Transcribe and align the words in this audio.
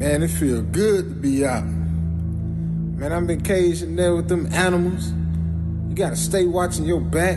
Man, 0.00 0.22
it 0.22 0.28
feel 0.28 0.62
good 0.62 1.10
to 1.10 1.14
be 1.14 1.44
out. 1.44 1.62
Man, 1.62 3.12
I've 3.12 3.26
been 3.26 3.42
caged 3.42 3.82
in 3.82 3.96
there 3.96 4.16
with 4.16 4.28
them 4.28 4.50
animals. 4.50 5.12
You 5.90 5.94
gotta 5.94 6.16
stay 6.16 6.46
watching 6.46 6.86
your 6.86 7.02
back. 7.02 7.36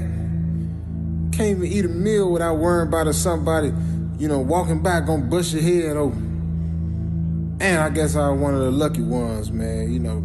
Can't 1.34 1.58
even 1.58 1.66
eat 1.66 1.84
a 1.84 1.90
meal 1.90 2.32
without 2.32 2.56
worrying 2.56 2.88
about 2.88 3.08
if 3.08 3.16
somebody, 3.16 3.74
you 4.18 4.30
know, 4.30 4.40
walking 4.40 4.82
by 4.82 5.02
gonna 5.02 5.26
bust 5.26 5.52
your 5.52 5.62
head 5.62 5.98
open. 5.98 7.58
And 7.60 7.82
I 7.82 7.90
guess 7.90 8.16
I 8.16 8.30
was 8.30 8.40
one 8.40 8.54
of 8.54 8.62
the 8.62 8.72
lucky 8.72 9.02
ones, 9.02 9.52
man. 9.52 9.92
You 9.92 10.00
know, 10.00 10.24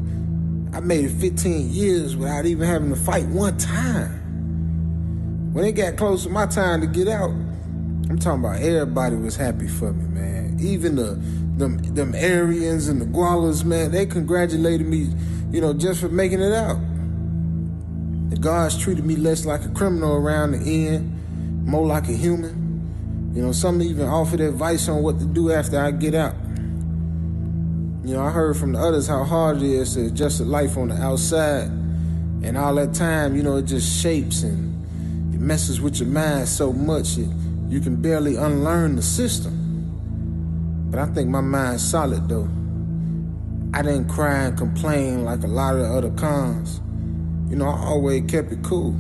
I 0.73 0.79
made 0.79 1.07
it 1.07 1.21
15 1.21 1.71
years 1.71 2.15
without 2.15 2.47
even 2.47 2.69
having 2.69 2.91
to 2.91 2.97
fight 2.97 3.27
one 3.27 3.59
time. 3.59 5.53
When 5.53 5.65
it 5.65 5.73
got 5.73 5.97
close 5.97 6.23
to 6.23 6.31
my 6.31 6.47
time 6.47 6.83
to 6.83 6.87
get 6.87 7.09
out, 7.09 7.31
I'm 7.31 8.17
talking 8.21 8.45
about 8.45 8.63
everybody 8.63 9.17
was 9.17 9.35
happy 9.35 9.67
for 9.67 9.93
me, 9.93 10.05
man. 10.05 10.59
Even 10.61 10.95
the 10.95 11.21
them 11.59 11.79
them 11.95 12.15
Aryans 12.15 12.89
and 12.89 13.01
the 13.01 13.07
Gualas, 13.07 13.65
man, 13.65 13.91
they 13.91 14.07
congratulated 14.07 14.87
me, 14.87 15.09
you 15.51 15.61
know, 15.61 15.73
just 15.73 16.01
for 16.01 16.09
making 16.09 16.41
it 16.41 16.53
out. 16.53 16.79
The 18.31 18.37
guards 18.37 18.79
treated 18.79 19.05
me 19.05 19.17
less 19.17 19.45
like 19.45 19.65
a 19.65 19.69
criminal 19.71 20.15
around 20.15 20.53
the 20.53 20.59
end, 20.59 21.67
more 21.67 21.87
like 21.87 22.09
a 22.09 22.13
human. 22.13 23.33
You 23.35 23.43
know, 23.43 23.53
some 23.53 23.81
even 23.83 24.07
offered 24.07 24.41
advice 24.41 24.89
on 24.89 25.03
what 25.03 25.19
to 25.19 25.25
do 25.25 25.53
after 25.53 25.79
I 25.79 25.91
get 25.91 26.15
out. 26.15 26.35
You 28.05 28.15
know, 28.15 28.23
I 28.25 28.31
heard 28.31 28.57
from 28.57 28.73
the 28.73 28.79
others 28.79 29.07
how 29.07 29.25
hard 29.25 29.59
it 29.59 29.65
is 29.65 29.95
to 29.95 30.07
adjust 30.07 30.39
to 30.39 30.45
life 30.45 30.77
on 30.77 30.89
the 30.89 30.97
outside. 30.97 31.69
And 32.43 32.57
all 32.57 32.75
that 32.77 32.95
time, 32.95 33.37
you 33.37 33.43
know, 33.43 33.57
it 33.57 33.67
just 33.67 34.01
shapes 34.01 34.43
and 34.43 35.35
it 35.35 35.41
messes 35.41 35.81
with 35.81 36.01
your 36.01 36.09
mind 36.09 36.49
so 36.49 36.73
much 36.73 37.17
that 37.17 37.35
you 37.69 37.81
can 37.81 38.01
barely 38.01 38.37
unlearn 38.37 38.97
the 38.97 39.03
system. 39.03 39.58
But 40.91 41.01
I 41.01 41.07
think 41.07 41.29
my 41.29 41.43
mind's 41.43 41.89
solid 41.89 42.29
though. 42.29 42.49
I 43.75 43.83
didn't 43.83 44.09
cry 44.09 44.45
and 44.45 44.57
complain 44.57 45.25
like 45.25 45.43
a 45.45 45.47
lot 45.47 45.75
of 45.75 45.83
the 45.83 45.89
other 45.89 46.11
cons. 46.13 46.81
You 47.51 47.57
know, 47.57 47.67
I 47.67 47.79
always 47.85 48.31
kept 48.31 48.51
it 48.51 48.63
cool. 48.63 48.93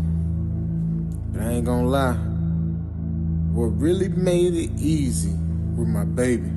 But 1.33 1.43
I 1.43 1.53
ain't 1.53 1.65
gonna 1.65 1.89
lie. 1.89 2.17
What 3.55 3.69
really 3.81 4.09
made 4.09 4.55
it 4.55 4.71
easy 4.79 5.33
with 5.77 5.89
my 5.89 6.05
baby, 6.05 6.51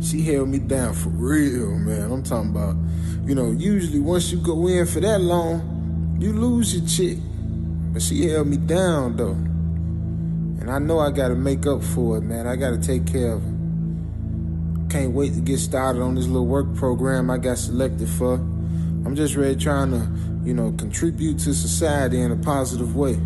she 0.00 0.22
held 0.22 0.48
me 0.48 0.58
down 0.58 0.94
for 0.94 1.10
real, 1.10 1.78
man. 1.78 2.10
I'm 2.10 2.22
talking 2.24 2.50
about, 2.50 2.74
you 3.24 3.36
know, 3.36 3.52
usually 3.52 4.00
once 4.00 4.32
you 4.32 4.38
go 4.38 4.66
in 4.66 4.84
for 4.86 4.98
that 5.00 5.20
long, 5.20 6.16
you 6.20 6.32
lose 6.32 6.76
your 6.76 6.86
chick. 6.86 7.18
But 7.92 8.02
she 8.02 8.26
held 8.26 8.48
me 8.48 8.56
down 8.56 9.16
though. 9.16 9.38
And 10.60 10.68
I 10.68 10.80
know 10.80 10.98
I 10.98 11.12
gotta 11.12 11.36
make 11.36 11.66
up 11.66 11.82
for 11.82 12.18
it, 12.18 12.22
man. 12.22 12.48
I 12.48 12.56
gotta 12.56 12.78
take 12.78 13.06
care 13.06 13.34
of 13.34 13.42
her. 13.42 13.53
Can't 14.94 15.10
wait 15.10 15.34
to 15.34 15.40
get 15.40 15.58
started 15.58 16.00
on 16.00 16.14
this 16.14 16.26
little 16.26 16.46
work 16.46 16.72
program 16.76 17.28
I 17.28 17.38
got 17.38 17.58
selected 17.58 18.08
for. 18.08 18.34
I'm 18.34 19.16
just 19.16 19.34
ready 19.34 19.56
trying 19.56 19.90
to, 19.90 20.08
you 20.46 20.54
know, 20.54 20.70
contribute 20.70 21.40
to 21.40 21.52
society 21.52 22.20
in 22.20 22.30
a 22.30 22.36
positive 22.36 22.94
way. 22.94 23.18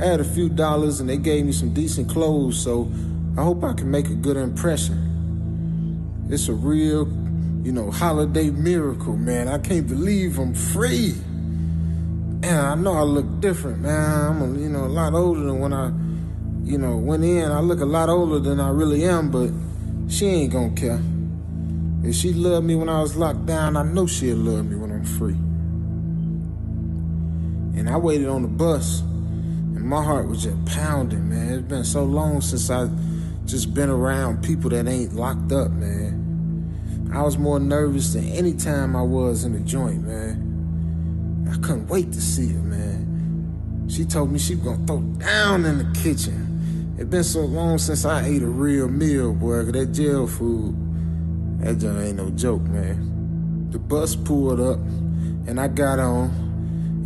I 0.00 0.06
had 0.08 0.20
a 0.20 0.24
few 0.24 0.48
dollars 0.48 1.00
and 1.00 1.10
they 1.10 1.16
gave 1.16 1.44
me 1.44 1.50
some 1.50 1.74
decent 1.74 2.08
clothes, 2.08 2.56
so 2.62 2.88
I 3.36 3.42
hope 3.42 3.64
I 3.64 3.72
can 3.72 3.90
make 3.90 4.06
a 4.06 4.14
good 4.14 4.36
impression. 4.36 6.28
It's 6.30 6.46
a 6.46 6.54
real, 6.54 7.08
you 7.64 7.72
know, 7.72 7.90
holiday 7.90 8.50
miracle, 8.50 9.16
man. 9.16 9.48
I 9.48 9.58
can't 9.58 9.88
believe 9.88 10.38
I'm 10.38 10.54
free. 10.54 11.14
And 12.44 12.46
I 12.46 12.76
know 12.76 12.92
I 12.92 13.02
look 13.02 13.40
different, 13.40 13.80
man. 13.80 14.40
I'm, 14.40 14.56
you 14.56 14.68
know, 14.68 14.84
a 14.84 14.86
lot 14.86 15.14
older 15.14 15.40
than 15.40 15.58
when 15.58 15.72
I, 15.72 15.88
you 16.62 16.78
know, 16.78 16.96
went 16.96 17.24
in. 17.24 17.50
I 17.50 17.58
look 17.58 17.80
a 17.80 17.84
lot 17.84 18.08
older 18.08 18.38
than 18.38 18.60
I 18.60 18.70
really 18.70 19.04
am, 19.04 19.32
but 19.32 19.50
she 20.10 20.26
ain't 20.26 20.52
gonna 20.52 20.72
care. 20.72 21.00
If 22.02 22.14
she 22.16 22.32
loved 22.32 22.66
me 22.66 22.74
when 22.74 22.88
I 22.88 23.00
was 23.00 23.16
locked 23.16 23.46
down, 23.46 23.76
I 23.76 23.84
know 23.84 24.06
she'll 24.06 24.36
love 24.36 24.66
me 24.66 24.76
when 24.76 24.90
I'm 24.90 25.04
free. 25.04 25.38
And 27.78 27.88
I 27.88 27.96
waited 27.96 28.28
on 28.28 28.42
the 28.42 28.48
bus, 28.48 29.00
and 29.00 29.82
my 29.82 30.02
heart 30.02 30.28
was 30.28 30.42
just 30.42 30.64
pounding, 30.66 31.28
man. 31.30 31.52
It's 31.52 31.62
been 31.62 31.84
so 31.84 32.04
long 32.04 32.40
since 32.40 32.68
I 32.70 32.88
just 33.46 33.72
been 33.72 33.88
around 33.88 34.42
people 34.42 34.70
that 34.70 34.88
ain't 34.88 35.14
locked 35.14 35.52
up, 35.52 35.70
man. 35.70 37.10
I 37.12 37.22
was 37.22 37.38
more 37.38 37.60
nervous 37.60 38.12
than 38.12 38.24
any 38.24 38.54
time 38.54 38.96
I 38.96 39.02
was 39.02 39.44
in 39.44 39.52
the 39.52 39.60
joint, 39.60 40.06
man. 40.06 41.48
I 41.50 41.56
couldn't 41.58 41.86
wait 41.88 42.12
to 42.12 42.20
see 42.20 42.48
her, 42.48 42.60
man. 42.60 43.86
She 43.88 44.04
told 44.04 44.32
me 44.32 44.38
she 44.38 44.56
was 44.56 44.64
gonna 44.64 44.86
throw 44.86 45.00
down 45.00 45.64
in 45.64 45.78
the 45.78 46.00
kitchen. 46.00 46.49
It 47.00 47.08
been 47.08 47.24
so 47.24 47.40
long 47.40 47.78
since 47.78 48.04
I 48.04 48.26
ate 48.26 48.42
a 48.42 48.46
real 48.46 48.86
meal, 48.86 49.32
boy, 49.32 49.64
'cause 49.64 49.72
that 49.72 49.92
jail 49.92 50.26
food, 50.26 50.76
that 51.60 51.78
joint 51.78 51.98
ain't 51.98 52.16
no 52.18 52.28
joke, 52.28 52.62
man. 52.68 53.70
The 53.70 53.78
bus 53.78 54.14
pulled 54.14 54.60
up, 54.60 54.78
and 55.46 55.58
I 55.58 55.68
got 55.68 55.98
on, 55.98 56.28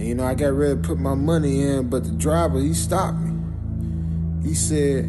and 0.00 0.02
you 0.02 0.16
know, 0.16 0.24
I 0.24 0.34
got 0.34 0.52
ready 0.52 0.74
to 0.74 0.80
put 0.80 0.98
my 0.98 1.14
money 1.14 1.62
in, 1.62 1.90
but 1.90 2.02
the 2.02 2.10
driver, 2.10 2.58
he 2.58 2.74
stopped 2.74 3.20
me. 3.20 3.34
He 4.42 4.54
said, 4.54 5.08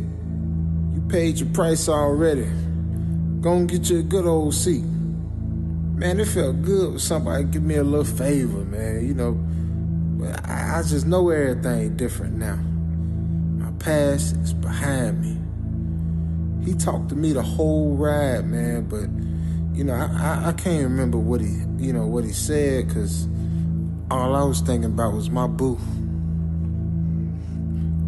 You 0.94 1.02
paid 1.09 1.40
your 1.40 1.50
price 1.50 1.90
already. 1.90 2.47
Go 3.41 3.53
and 3.53 3.67
get 3.67 3.90
you 3.90 4.00
a 4.00 4.03
good 4.03 4.28
old 4.28 4.53
seat. 4.53 4.85
Man, 5.96 6.19
it 6.19 6.28
felt 6.28 6.62
good 6.62 6.90
when 6.91 7.00
somebody 7.00 7.44
give 7.46 7.63
me 7.63 7.78
a 7.78 7.84
little 7.84 8.06
favor, 8.06 8.63
man. 8.66 9.03
You 9.03 9.16
know, 9.16 9.31
but 10.19 10.47
I, 10.47 10.78
I 10.78 10.84
just 10.84 11.07
know 11.07 11.29
everything 11.29 11.97
different 11.97 12.35
now. 12.38 12.59
Past 13.85 14.35
is 14.38 14.51
behind 14.51 15.22
me. 15.22 16.66
He 16.66 16.73
talked 16.73 17.09
to 17.09 17.16
me 17.16 17.34
the 17.34 17.44
whole 17.44 17.96
ride, 17.96 18.44
man, 18.46 18.88
but 18.90 19.06
you 19.78 19.84
know, 19.84 19.94
I, 19.94 20.07
I, 20.07 20.47
I 20.47 20.53
can't 20.53 20.85
remember 20.85 21.19
what 21.19 21.40
he, 21.40 21.62
you 21.78 21.94
know, 21.94 22.07
what 22.07 22.23
he 22.23 22.31
said, 22.31 22.90
cause 22.90 23.28
all 24.09 24.35
I 24.35 24.44
was 24.44 24.62
thinking 24.62 24.85
about 24.85 25.13
was 25.13 25.29
my 25.29 25.46
boo. 25.46 25.75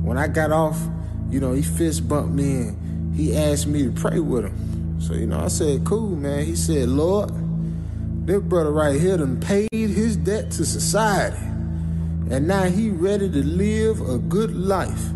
When 0.02 0.18
I 0.18 0.28
got 0.28 0.52
off, 0.52 0.82
you 1.30 1.40
know, 1.40 1.54
he 1.54 1.62
fist 1.62 2.10
bumped 2.10 2.34
me 2.34 2.54
and 2.54 3.16
he 3.16 3.38
asked 3.38 3.68
me 3.68 3.84
to 3.84 3.92
pray 3.92 4.20
with 4.20 4.46
him. 4.46 5.00
So, 5.00 5.14
you 5.14 5.28
know, 5.28 5.42
I 5.42 5.48
said, 5.48 5.86
cool, 5.86 6.16
man. 6.16 6.44
He 6.44 6.56
said, 6.56 6.90
Lord, 6.90 7.30
this 8.26 8.42
brother 8.42 8.72
right 8.72 9.00
here 9.00 9.18
done 9.18 9.40
paid 9.40 9.70
his 9.72 10.18
debt 10.18 10.50
to 10.54 10.66
society. 10.66 11.38
And 12.32 12.48
now 12.48 12.64
he 12.64 12.90
ready 12.90 13.30
to 13.30 13.44
live 13.46 14.02
a 14.02 14.18
good 14.18 14.56
life. 14.56 15.12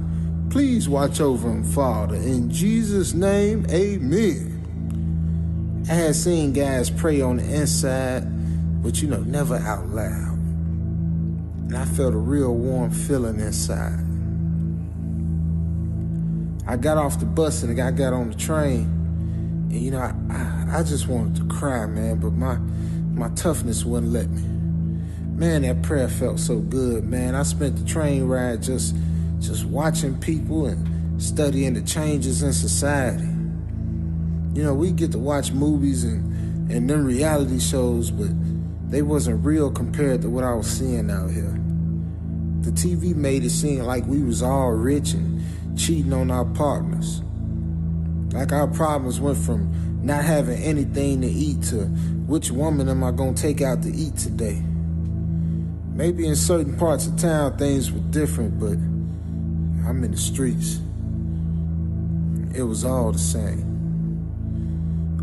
Please 0.52 0.88
watch 0.90 1.22
over 1.22 1.50
him, 1.50 1.64
Father. 1.64 2.16
In 2.16 2.52
Jesus' 2.52 3.14
name, 3.14 3.66
amen. 3.70 5.86
I 5.90 5.94
had 5.94 6.14
seen 6.14 6.52
guys 6.52 6.90
pray 6.90 7.22
on 7.22 7.38
the 7.38 7.44
inside, 7.44 8.26
but 8.84 9.02
you 9.02 9.08
know, 9.08 9.22
never 9.22 9.56
out 9.56 9.88
loud. 9.88 10.38
And 10.38 11.78
I 11.78 11.86
felt 11.86 12.14
a 12.14 12.18
real 12.18 12.54
warm 12.54 12.92
feeling 12.92 13.40
inside. 13.40 13.98
I 16.68 16.76
got 16.76 16.98
off 16.98 17.22
the 17.22 17.26
bus 17.26 17.64
and 17.64 17.82
I 17.82 17.92
got 17.92 18.12
on 18.12 18.32
the 18.32 18.36
train. 18.36 18.82
And 19.72 19.82
you 19.82 19.92
know, 19.92 20.00
I, 20.00 20.14
I, 20.30 20.80
I 20.80 20.84
just 20.84 21.08
wanted 21.08 21.38
to 21.38 21.48
cry, 21.48 21.86
man, 21.86 22.20
but 22.20 22.34
my 22.34 22.58
my 23.18 23.34
toughness 23.36 23.86
wouldn't 23.86 24.12
let 24.12 24.30
me. 24.30 24.42
Man, 24.42 25.62
that 25.62 25.82
prayer 25.82 26.10
felt 26.10 26.40
so 26.40 26.60
good, 26.60 27.06
man. 27.06 27.36
I 27.36 27.44
spent 27.44 27.78
the 27.78 27.86
train 27.86 28.26
ride 28.26 28.62
just 28.62 28.94
just 29.42 29.66
watching 29.66 30.18
people 30.20 30.68
and 30.68 31.22
studying 31.22 31.74
the 31.74 31.82
changes 31.82 32.44
in 32.44 32.54
society. 32.54 33.28
You 34.54 34.64
know, 34.64 34.74
we 34.74 34.92
get 34.92 35.12
to 35.14 35.20
watch 35.20 35.52
movies 35.52 36.04
and 36.04 36.32
and 36.72 36.90
then 36.90 37.04
reality 37.04 37.60
shows, 37.60 38.12
but 38.12 38.30
they 38.90 39.02
wasn't 39.02 39.44
real 39.44 39.70
compared 39.70 40.22
to 40.22 40.30
what 40.30 40.46
I 40.46 40.54
was 40.54 40.68
seeing 40.68 41.12
out 41.12 41.30
here. 41.30 41.58
The 42.62 42.72
TV 42.72 43.14
made 43.14 43.44
it 43.44 43.50
seem 43.50 43.80
like 43.80 44.06
we 44.06 44.24
was 44.24 44.42
all 44.42 44.72
rich 44.72 45.14
and 45.14 45.78
cheating 45.78 46.14
on 46.14 46.32
our 46.32 46.46
partners. 46.46 47.22
Like 48.34 48.54
our 48.54 48.68
problems 48.68 49.20
went 49.20 49.38
from 49.38 50.06
not 50.06 50.24
having 50.24 50.62
anything 50.62 51.22
to 51.22 51.28
eat 51.28 51.64
to 51.64 51.88
which 52.32 52.52
woman 52.52 52.88
am 52.88 53.04
I 53.04 53.12
gonna 53.12 53.34
take 53.34 53.62
out 53.62 53.82
to 53.84 53.90
eat 53.90 54.16
today? 54.16 54.62
Maybe 55.94 56.26
in 56.26 56.38
certain 56.38 56.78
parts 56.78 57.08
of 57.08 57.18
town 57.18 57.58
things 57.58 57.92
were 57.92 58.00
different, 58.12 58.60
but 58.60 58.78
I'm 59.86 60.04
in 60.04 60.12
the 60.12 60.18
streets. 60.18 60.80
It 62.54 62.64
was 62.64 62.84
all 62.86 63.12
the 63.12 63.20
same. 63.20 63.72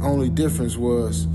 Only 0.02 0.30
difference 0.30 0.76
was 0.76 1.26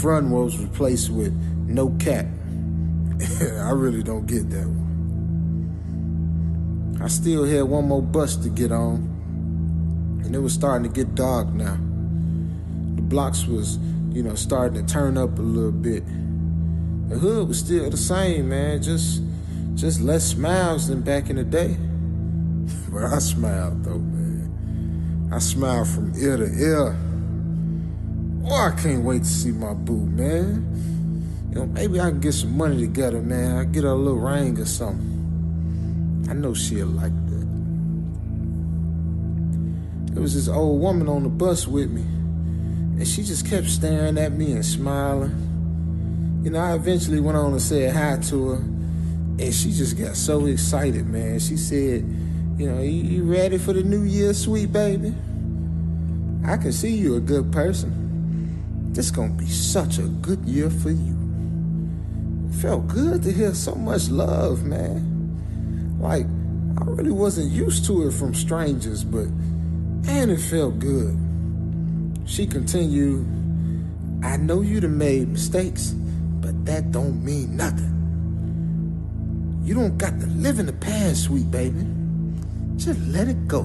front 0.00 0.28
was 0.28 0.58
replaced 0.58 1.10
with 1.10 1.32
no 1.66 1.90
cap. 1.98 2.26
I 3.40 3.70
really 3.70 4.02
don't 4.02 4.26
get 4.26 4.50
that 4.50 4.66
one. 4.66 4.88
I 7.02 7.08
still 7.08 7.44
had 7.44 7.62
one 7.62 7.86
more 7.88 8.02
bus 8.02 8.36
to 8.36 8.48
get 8.48 8.72
on, 8.72 8.96
and 10.24 10.34
it 10.34 10.40
was 10.40 10.52
starting 10.52 10.90
to 10.90 10.94
get 10.94 11.14
dark 11.14 11.48
now. 11.48 11.78
The 12.96 13.02
blocks 13.02 13.46
was, 13.46 13.78
you 14.10 14.22
know, 14.22 14.34
starting 14.34 14.84
to 14.84 14.92
turn 14.92 15.16
up 15.16 15.38
a 15.38 15.42
little 15.42 15.72
bit. 15.72 16.04
The 17.08 17.18
hood 17.18 17.48
was 17.48 17.60
still 17.60 17.88
the 17.88 17.96
same, 17.96 18.50
man, 18.50 18.82
just 18.82 19.22
just 19.74 20.00
less 20.00 20.24
smiles 20.24 20.88
than 20.88 21.02
back 21.02 21.30
in 21.30 21.36
the 21.36 21.44
day. 21.44 21.76
But 22.90 23.04
I 23.04 23.18
smiled 23.18 23.84
though, 23.84 23.98
man. 23.98 25.30
I 25.32 25.38
smiled 25.38 25.88
from 25.88 26.14
ear 26.16 26.36
to 26.36 26.44
ear. 26.44 26.96
Oh, 28.46 28.54
I 28.54 28.70
can't 28.80 29.04
wait 29.04 29.24
to 29.24 29.28
see 29.28 29.52
my 29.52 29.74
boo, 29.74 30.06
man. 30.06 30.64
You 31.50 31.56
know, 31.56 31.66
maybe 31.66 32.00
I 32.00 32.10
can 32.10 32.20
get 32.20 32.32
some 32.32 32.56
money 32.56 32.78
together, 32.80 33.20
man. 33.20 33.56
I 33.56 33.64
get 33.64 33.84
her 33.84 33.90
a 33.90 33.94
little 33.94 34.18
ring 34.18 34.58
or 34.58 34.64
something. 34.64 36.26
I 36.30 36.32
know 36.34 36.54
she'll 36.54 36.86
like 36.86 37.12
that. 37.12 37.28
There 40.14 40.22
was 40.22 40.34
this 40.34 40.48
old 40.48 40.80
woman 40.80 41.08
on 41.08 41.22
the 41.22 41.28
bus 41.28 41.66
with 41.66 41.90
me, 41.90 42.02
and 42.02 43.06
she 43.06 43.22
just 43.22 43.46
kept 43.46 43.66
staring 43.68 44.18
at 44.18 44.32
me 44.32 44.52
and 44.52 44.64
smiling. 44.64 46.40
You 46.42 46.50
know, 46.50 46.58
I 46.60 46.74
eventually 46.74 47.20
went 47.20 47.36
on 47.36 47.52
and 47.52 47.62
said 47.62 47.94
hi 47.94 48.16
to 48.28 48.48
her, 48.48 48.56
and 48.56 49.54
she 49.54 49.72
just 49.72 49.98
got 49.98 50.16
so 50.16 50.46
excited, 50.46 51.06
man. 51.06 51.38
She 51.38 51.56
said, 51.56 52.04
You 52.58 52.68
know, 52.68 52.82
you, 52.82 52.90
you 52.90 53.22
ready 53.22 53.56
for 53.56 53.72
the 53.72 53.84
new 53.84 54.02
year, 54.02 54.34
sweet 54.34 54.72
baby? 54.72 55.14
I 56.44 56.56
can 56.56 56.72
see 56.72 56.92
you 56.92 57.14
a 57.14 57.20
good 57.20 57.52
person. 57.52 58.90
This 58.92 59.12
gonna 59.12 59.34
be 59.34 59.46
such 59.46 59.98
a 59.98 60.02
good 60.02 60.40
year 60.40 60.68
for 60.68 60.90
you. 60.90 61.16
It 62.50 62.54
felt 62.56 62.88
good 62.88 63.22
to 63.22 63.32
hear 63.32 63.54
so 63.54 63.76
much 63.76 64.08
love, 64.08 64.64
man. 64.64 66.00
Like, 66.00 66.26
I 66.80 66.84
really 66.84 67.12
wasn't 67.12 67.52
used 67.52 67.84
to 67.84 68.08
it 68.08 68.12
from 68.12 68.34
strangers, 68.34 69.04
but 69.04 69.28
man, 70.08 70.28
it 70.28 70.40
felt 70.40 70.80
good. 70.80 71.16
She 72.26 72.44
continued, 72.44 73.24
I 74.24 74.36
know 74.36 74.62
you'd 74.62 74.82
have 74.82 74.90
made 74.90 75.28
mistakes, 75.28 75.90
but 76.40 76.66
that 76.66 76.90
don't 76.90 77.24
mean 77.24 77.56
nothing. 77.56 77.94
You 79.62 79.74
don't 79.74 79.96
got 79.96 80.18
to 80.18 80.26
live 80.26 80.58
in 80.58 80.66
the 80.66 80.72
past, 80.72 81.22
sweet 81.22 81.48
baby. 81.52 81.86
Just 82.78 83.00
let 83.08 83.26
it 83.26 83.48
go. 83.48 83.62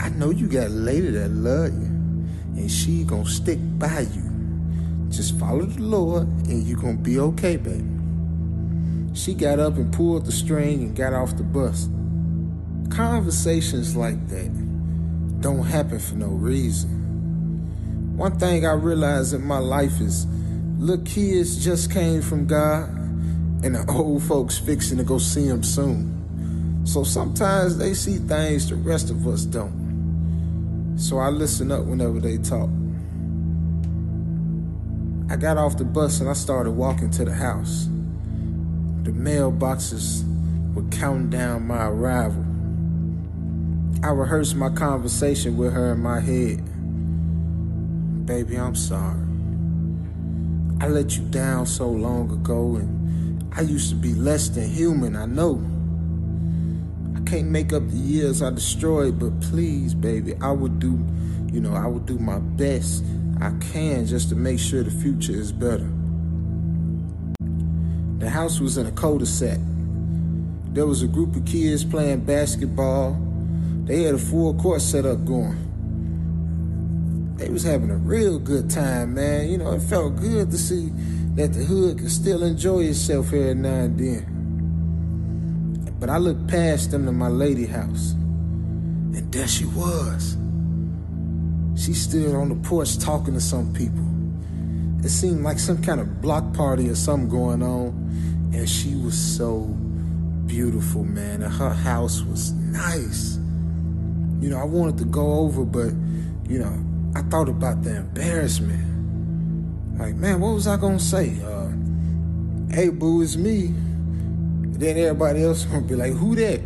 I 0.00 0.08
know 0.08 0.30
you 0.30 0.48
got 0.48 0.68
a 0.68 0.70
lady 0.70 1.10
that 1.10 1.28
love 1.28 1.74
you, 1.74 1.90
and 2.56 2.70
she 2.70 3.04
gonna 3.04 3.26
stick 3.26 3.58
by 3.78 4.00
you. 4.00 4.30
Just 5.10 5.38
follow 5.38 5.66
the 5.66 5.82
Lord, 5.82 6.26
and 6.48 6.64
you 6.64 6.74
gonna 6.74 6.94
be 6.94 7.18
okay, 7.18 7.58
baby. 7.58 7.84
She 9.12 9.34
got 9.34 9.58
up 9.58 9.76
and 9.76 9.92
pulled 9.92 10.24
the 10.24 10.32
string 10.32 10.84
and 10.84 10.96
got 10.96 11.12
off 11.12 11.36
the 11.36 11.42
bus. 11.42 11.90
Conversations 12.88 13.94
like 13.94 14.26
that 14.28 15.40
don't 15.42 15.62
happen 15.62 15.98
for 15.98 16.14
no 16.14 16.28
reason. 16.28 18.16
One 18.16 18.38
thing 18.38 18.64
I 18.64 18.72
realized 18.72 19.34
in 19.34 19.44
my 19.44 19.58
life 19.58 20.00
is 20.00 20.26
little 20.78 21.04
kids 21.04 21.62
just 21.62 21.92
came 21.92 22.22
from 22.22 22.46
God, 22.46 22.88
and 23.62 23.74
the 23.74 23.84
old 23.90 24.22
folks 24.22 24.56
fixing 24.56 24.96
to 24.96 25.04
go 25.04 25.18
see 25.18 25.44
him 25.44 25.62
soon. 25.62 26.19
So 26.84 27.04
sometimes 27.04 27.76
they 27.78 27.94
see 27.94 28.16
things 28.16 28.68
the 28.68 28.76
rest 28.76 29.10
of 29.10 29.26
us 29.26 29.44
don't. 29.44 30.96
So 30.98 31.18
I 31.18 31.28
listen 31.28 31.70
up 31.72 31.84
whenever 31.84 32.20
they 32.20 32.38
talk. 32.38 32.68
I 35.30 35.36
got 35.36 35.56
off 35.56 35.76
the 35.76 35.84
bus 35.84 36.20
and 36.20 36.28
I 36.28 36.32
started 36.32 36.72
walking 36.72 37.10
to 37.12 37.24
the 37.24 37.32
house. 37.32 37.88
The 39.04 39.12
mailboxes 39.12 40.24
were 40.74 40.82
counting 40.90 41.30
down 41.30 41.66
my 41.66 41.86
arrival. 41.86 42.44
I 44.02 44.10
rehearsed 44.10 44.56
my 44.56 44.70
conversation 44.70 45.56
with 45.56 45.72
her 45.72 45.92
in 45.92 46.00
my 46.00 46.20
head. 46.20 46.64
Baby, 48.26 48.56
I'm 48.56 48.74
sorry. 48.74 49.20
I 50.80 50.88
let 50.88 51.16
you 51.16 51.24
down 51.24 51.66
so 51.66 51.88
long 51.88 52.30
ago, 52.32 52.76
and 52.76 53.52
I 53.54 53.60
used 53.60 53.90
to 53.90 53.96
be 53.96 54.14
less 54.14 54.48
than 54.48 54.68
human, 54.68 55.14
I 55.14 55.26
know. 55.26 55.62
Can't 57.30 57.48
make 57.48 57.72
up 57.72 57.88
the 57.88 57.96
years 57.96 58.42
I 58.42 58.50
destroyed, 58.50 59.20
but 59.20 59.40
please, 59.40 59.94
baby, 59.94 60.34
I 60.40 60.50
would 60.50 60.80
do, 60.80 60.98
you 61.52 61.60
know, 61.60 61.74
I 61.74 61.86
would 61.86 62.04
do 62.04 62.18
my 62.18 62.40
best 62.40 63.04
I 63.40 63.52
can 63.72 64.04
just 64.04 64.30
to 64.30 64.34
make 64.34 64.58
sure 64.58 64.82
the 64.82 64.90
future 64.90 65.30
is 65.30 65.52
better. 65.52 65.88
The 68.18 68.28
house 68.28 68.58
was 68.58 68.76
in 68.78 68.86
a 68.86 68.90
cul-de-sac. 68.90 69.60
There 70.72 70.86
was 70.86 71.02
a 71.02 71.06
group 71.06 71.36
of 71.36 71.44
kids 71.44 71.84
playing 71.84 72.24
basketball. 72.24 73.16
They 73.84 74.02
had 74.02 74.16
a 74.16 74.18
full 74.18 74.54
court 74.54 74.80
set 74.82 75.06
up 75.06 75.24
going. 75.24 75.56
They 77.36 77.48
was 77.48 77.62
having 77.62 77.90
a 77.90 77.96
real 77.96 78.40
good 78.40 78.68
time, 78.68 79.14
man. 79.14 79.48
You 79.48 79.58
know, 79.58 79.70
it 79.74 79.82
felt 79.82 80.16
good 80.16 80.50
to 80.50 80.58
see 80.58 80.90
that 81.36 81.52
the 81.52 81.62
hood 81.62 82.00
could 82.00 82.10
still 82.10 82.42
enjoy 82.42 82.86
itself 82.86 83.26
every 83.26 83.54
now 83.54 83.70
and 83.70 84.00
then. 84.00 84.29
But 86.00 86.08
I 86.08 86.16
looked 86.16 86.48
past 86.48 86.90
them 86.90 87.04
to 87.04 87.12
my 87.12 87.28
lady 87.28 87.66
house, 87.66 88.12
and 88.12 89.30
there 89.30 89.46
she 89.46 89.66
was. 89.66 90.38
She 91.76 91.92
stood 91.92 92.34
on 92.34 92.48
the 92.48 92.68
porch 92.68 92.98
talking 92.98 93.34
to 93.34 93.40
some 93.40 93.72
people. 93.74 94.06
It 95.04 95.10
seemed 95.10 95.42
like 95.42 95.58
some 95.58 95.82
kind 95.82 96.00
of 96.00 96.22
block 96.22 96.54
party 96.54 96.88
or 96.88 96.94
something 96.94 97.28
going 97.28 97.62
on, 97.62 97.88
and 98.54 98.68
she 98.68 98.94
was 98.94 99.16
so 99.16 99.60
beautiful, 100.46 101.04
man. 101.04 101.42
And 101.42 101.52
her 101.52 101.70
house 101.70 102.22
was 102.22 102.52
nice. 102.52 103.36
You 104.40 104.48
know, 104.48 104.58
I 104.58 104.64
wanted 104.64 104.96
to 104.98 105.04
go 105.04 105.34
over, 105.34 105.64
but, 105.64 105.92
you 106.50 106.58
know, 106.58 106.82
I 107.14 107.22
thought 107.22 107.50
about 107.50 107.82
the 107.82 107.96
embarrassment. 107.96 109.98
Like, 109.98 110.14
man, 110.14 110.40
what 110.40 110.54
was 110.54 110.66
I 110.66 110.78
gonna 110.78 110.98
say? 110.98 111.38
Uh, 111.42 111.68
hey, 112.74 112.88
boo, 112.88 113.20
it's 113.20 113.36
me. 113.36 113.74
Then 114.80 114.96
everybody 114.96 115.44
else 115.44 115.66
gonna 115.66 115.82
be 115.82 115.94
like, 115.94 116.14
who 116.14 116.34
that? 116.36 116.58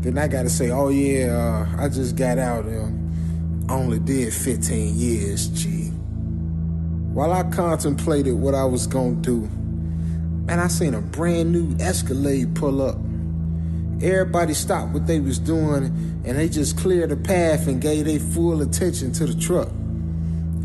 Then 0.00 0.16
I 0.16 0.28
gotta 0.28 0.48
say, 0.48 0.70
oh 0.70 0.90
yeah, 0.90 1.66
uh, 1.76 1.82
I 1.82 1.88
just 1.88 2.14
got 2.14 2.38
out. 2.38 2.66
Uh, 2.66 2.86
only 3.68 3.98
did 3.98 4.32
15 4.32 4.96
years, 4.96 5.48
G. 5.48 5.88
While 7.12 7.32
I 7.32 7.42
contemplated 7.50 8.34
what 8.34 8.54
I 8.54 8.64
was 8.64 8.86
gonna 8.86 9.16
do, 9.16 9.48
man, 10.46 10.60
I 10.60 10.68
seen 10.68 10.94
a 10.94 11.00
brand 11.00 11.50
new 11.50 11.76
Escalade 11.84 12.54
pull 12.54 12.80
up. 12.80 12.94
Everybody 14.00 14.54
stopped 14.54 14.92
what 14.92 15.08
they 15.08 15.18
was 15.18 15.40
doing 15.40 16.22
and 16.24 16.38
they 16.38 16.48
just 16.48 16.78
cleared 16.78 17.10
the 17.10 17.16
path 17.16 17.66
and 17.66 17.82
gave 17.82 18.04
their 18.04 18.20
full 18.20 18.62
attention 18.62 19.10
to 19.14 19.26
the 19.26 19.34
truck. 19.34 19.68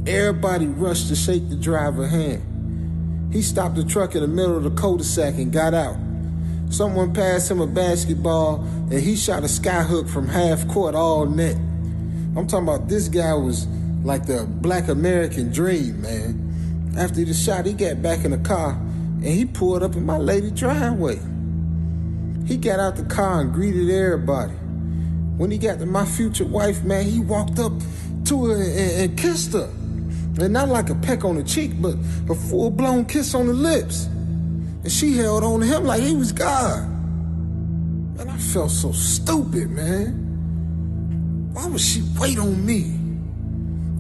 Everybody 0.06 0.68
rushed 0.68 1.08
to 1.08 1.16
shake 1.16 1.50
the 1.50 1.56
driver 1.56 2.08
hand. 2.08 3.34
He 3.34 3.42
stopped 3.42 3.78
the 3.78 3.84
truck 3.84 4.14
in 4.14 4.22
the 4.22 4.28
middle 4.28 4.56
of 4.56 4.64
the 4.64 4.80
cul-de-sac 4.80 5.34
and 5.40 5.52
got 5.52 5.74
out. 5.74 5.98
Someone 6.70 7.14
passed 7.14 7.50
him 7.50 7.62
a 7.62 7.68
basketball 7.68 8.64
and 8.92 9.00
he 9.00 9.16
shot 9.16 9.44
a 9.44 9.48
skyhook 9.48 10.10
from 10.10 10.28
half 10.28 10.68
court 10.68 10.96
all 10.96 11.26
net. 11.26 11.56
I'm 11.56 12.46
talking 12.46 12.68
about 12.68 12.88
this 12.90 13.08
guy 13.08 13.34
was 13.34 13.66
like 14.04 14.26
the 14.26 14.46
black 14.46 14.90
American 14.90 15.52
dream, 15.52 16.02
man. 16.02 16.96
After 16.98 17.24
the 17.24 17.34
shot, 17.34 17.66
he 17.66 17.74
got 17.74 18.02
back 18.02 18.26
in 18.26 18.32
the 18.32 18.38
car 18.38 18.72
and 18.72 19.26
he 19.26 19.46
pulled 19.46 19.82
up 19.82 19.96
in 19.96 20.06
my 20.06 20.18
lady 20.18 20.52
driveway. 20.52 21.20
He 22.46 22.58
got 22.58 22.80
out 22.80 22.96
the 22.96 23.06
car 23.06 23.42
and 23.42 23.54
greeted 23.54 23.90
everybody. 23.90 24.54
When 25.38 25.52
he 25.52 25.58
got 25.58 25.80
to 25.80 25.86
my 25.86 26.06
future 26.06 26.46
wife, 26.46 26.84
man, 26.84 27.06
he 27.06 27.20
walked 27.20 27.60
up 27.60 27.74
to 28.26 28.46
her 28.46 28.56
and, 28.56 29.12
and 29.12 29.18
kissed 29.18 29.54
her. 29.54 29.70
And 30.40 30.54
not 30.54 30.70
like 30.70 30.90
a 30.90 30.96
peck 30.96 31.26
on 31.26 31.36
the 31.36 31.44
cheek, 31.44 31.72
but 31.82 31.96
a 32.30 32.36
full 32.36 32.70
blown 32.72 33.06
kiss 33.06 33.34
on 33.34 33.48
the 33.48 33.54
lips. 33.54 34.10
And 34.88 34.92
she 34.94 35.18
held 35.18 35.44
on 35.44 35.60
to 35.60 35.66
him 35.66 35.84
like 35.84 36.02
he 36.02 36.16
was 36.16 36.32
God. 36.32 36.84
And 36.86 38.32
I 38.32 38.38
felt 38.38 38.72
so 38.72 38.94
stupid, 38.94 39.70
man. 39.70 41.52
Why 41.52 41.68
would 41.68 41.82
she 41.82 42.02
wait 42.18 42.40
on 42.40 42.66
me? 42.66 42.84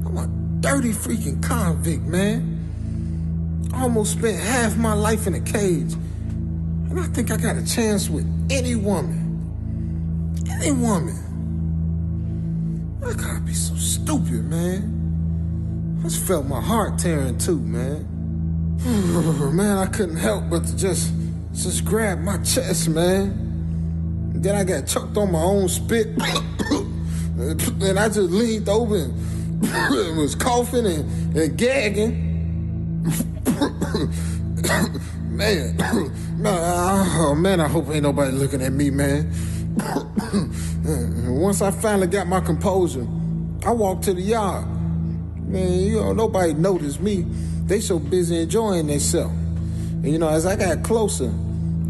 I'm 0.05 0.17
a 0.17 0.27
dirty 0.61 0.93
freaking 0.93 1.43
convict, 1.43 2.03
man. 2.03 3.69
I 3.73 3.81
almost 3.81 4.13
spent 4.13 4.39
half 4.39 4.77
my 4.77 4.93
life 4.93 5.27
in 5.27 5.33
a 5.33 5.41
cage. 5.41 5.91
And 5.91 6.97
I 6.97 7.07
think 7.07 7.31
I 7.31 7.35
got 7.35 7.57
a 7.57 7.65
chance 7.65 8.09
with 8.09 8.25
any 8.49 8.75
woman. 8.75 10.39
Any 10.49 10.71
woman. 10.71 11.17
I 13.05 13.11
gotta 13.11 13.41
be 13.41 13.53
so 13.53 13.75
stupid, 13.75 14.45
man. 14.45 15.99
I 15.99 16.03
just 16.03 16.23
felt 16.25 16.45
my 16.45 16.61
heart 16.61 16.97
tearing 16.97 17.37
too, 17.37 17.59
man. 17.59 18.16
Oh, 18.85 19.51
man, 19.53 19.77
I 19.77 19.87
couldn't 19.87 20.17
help 20.17 20.49
but 20.49 20.65
to 20.65 20.77
just 20.77 21.11
just 21.53 21.85
grab 21.85 22.19
my 22.19 22.37
chest, 22.39 22.89
man. 22.89 24.31
Then 24.33 24.55
I 24.55 24.63
got 24.63 24.85
choked 24.87 25.17
on 25.17 25.31
my 25.31 25.41
own 25.41 25.67
spit. 25.67 26.07
and 27.37 27.99
I 27.99 28.07
just 28.07 28.31
leaned 28.31 28.69
over 28.69 28.95
and 28.95 30.17
was 30.17 30.35
coughing 30.35 30.85
and, 30.85 31.35
and 31.35 31.57
gagging. 31.57 32.23
man, 35.29 35.77
man, 35.77 36.47
oh 36.47 37.35
man, 37.35 37.59
I 37.59 37.67
hope 37.67 37.89
ain't 37.89 38.03
nobody 38.03 38.31
looking 38.31 38.61
at 38.61 38.71
me, 38.71 38.91
man. 38.91 39.31
Once 41.27 41.61
I 41.61 41.71
finally 41.71 42.07
got 42.07 42.27
my 42.27 42.39
composure, 42.39 43.07
I 43.65 43.71
walked 43.71 44.03
to 44.03 44.13
the 44.13 44.21
yard. 44.21 44.67
Man, 45.47 45.79
you 45.79 45.95
know, 45.95 46.13
nobody 46.13 46.53
noticed 46.53 46.99
me. 46.99 47.25
They 47.67 47.81
so 47.81 47.99
busy 47.99 48.41
enjoying 48.41 48.87
themselves. 48.87 49.35
And 49.35 50.07
you 50.07 50.17
know, 50.17 50.29
as 50.29 50.45
I 50.45 50.55
got 50.55 50.83
closer, 50.83 51.33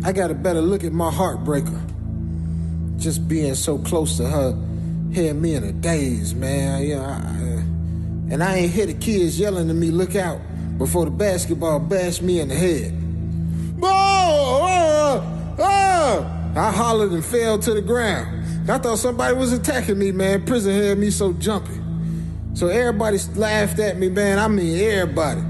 I 0.03 0.11
got 0.11 0.31
a 0.31 0.33
better 0.33 0.61
look 0.61 0.83
at 0.83 0.91
my 0.91 1.11
heartbreaker. 1.11 1.79
Just 2.97 3.27
being 3.27 3.53
so 3.53 3.77
close 3.77 4.17
to 4.17 4.27
her 4.27 4.51
had 5.13 5.35
me 5.35 5.53
in 5.53 5.63
a 5.63 5.71
daze, 5.71 6.33
man. 6.33 6.83
You 6.83 6.95
know, 6.95 7.03
I, 7.03 8.33
And 8.33 8.43
I 8.43 8.55
ain't 8.55 8.71
hear 8.71 8.87
the 8.87 8.95
kids 8.95 9.39
yelling 9.39 9.69
at 9.69 9.75
me, 9.75 9.91
look 9.91 10.15
out, 10.15 10.39
before 10.77 11.05
the 11.05 11.11
basketball 11.11 11.79
bashed 11.79 12.23
me 12.23 12.39
in 12.39 12.49
the 12.49 12.55
head. 12.55 12.93
Oh, 13.83 15.55
oh. 15.59 16.51
I 16.55 16.71
hollered 16.71 17.11
and 17.11 17.23
fell 17.23 17.59
to 17.59 17.73
the 17.73 17.81
ground. 17.81 18.69
I 18.69 18.79
thought 18.79 18.97
somebody 18.97 19.35
was 19.35 19.53
attacking 19.53 19.99
me, 19.99 20.11
man. 20.11 20.43
Prison 20.45 20.73
had 20.73 20.97
me 20.97 21.11
so 21.11 21.33
jumpy. 21.33 21.79
So 22.55 22.67
everybody 22.67 23.19
laughed 23.35 23.77
at 23.79 23.97
me, 23.99 24.09
man. 24.09 24.39
I 24.39 24.47
mean, 24.47 24.77
everybody. 24.79 25.41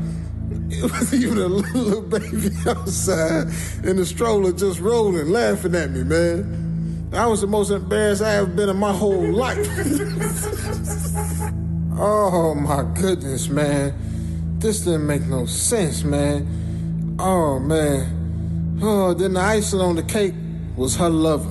It 0.77 0.83
was 0.83 1.13
even 1.13 1.37
a 1.37 1.47
little 1.47 2.01
baby 2.01 2.51
outside 2.67 3.47
in 3.85 3.95
the 3.95 4.05
stroller 4.05 4.51
just 4.51 4.81
rolling, 4.81 5.29
laughing 5.29 5.73
at 5.75 5.91
me, 5.91 6.03
man. 6.03 7.07
I 7.13 7.25
was 7.25 7.39
the 7.39 7.47
most 7.47 7.69
embarrassed 7.71 8.21
I 8.21 8.35
ever 8.35 8.47
been 8.47 8.67
in 8.67 8.75
my 8.75 8.91
whole 8.91 9.31
life. 9.31 9.57
oh 11.97 12.53
my 12.53 12.83
goodness, 12.99 13.47
man. 13.47 13.93
This 14.59 14.81
didn't 14.81 15.07
make 15.07 15.21
no 15.21 15.45
sense, 15.45 16.03
man. 16.03 17.15
Oh 17.17 17.59
man. 17.59 18.79
Oh, 18.81 19.13
then 19.13 19.33
the 19.35 19.39
icing 19.39 19.79
on 19.79 19.95
the 19.95 20.03
cake 20.03 20.33
was 20.75 20.97
her 20.97 21.09
lover. 21.09 21.49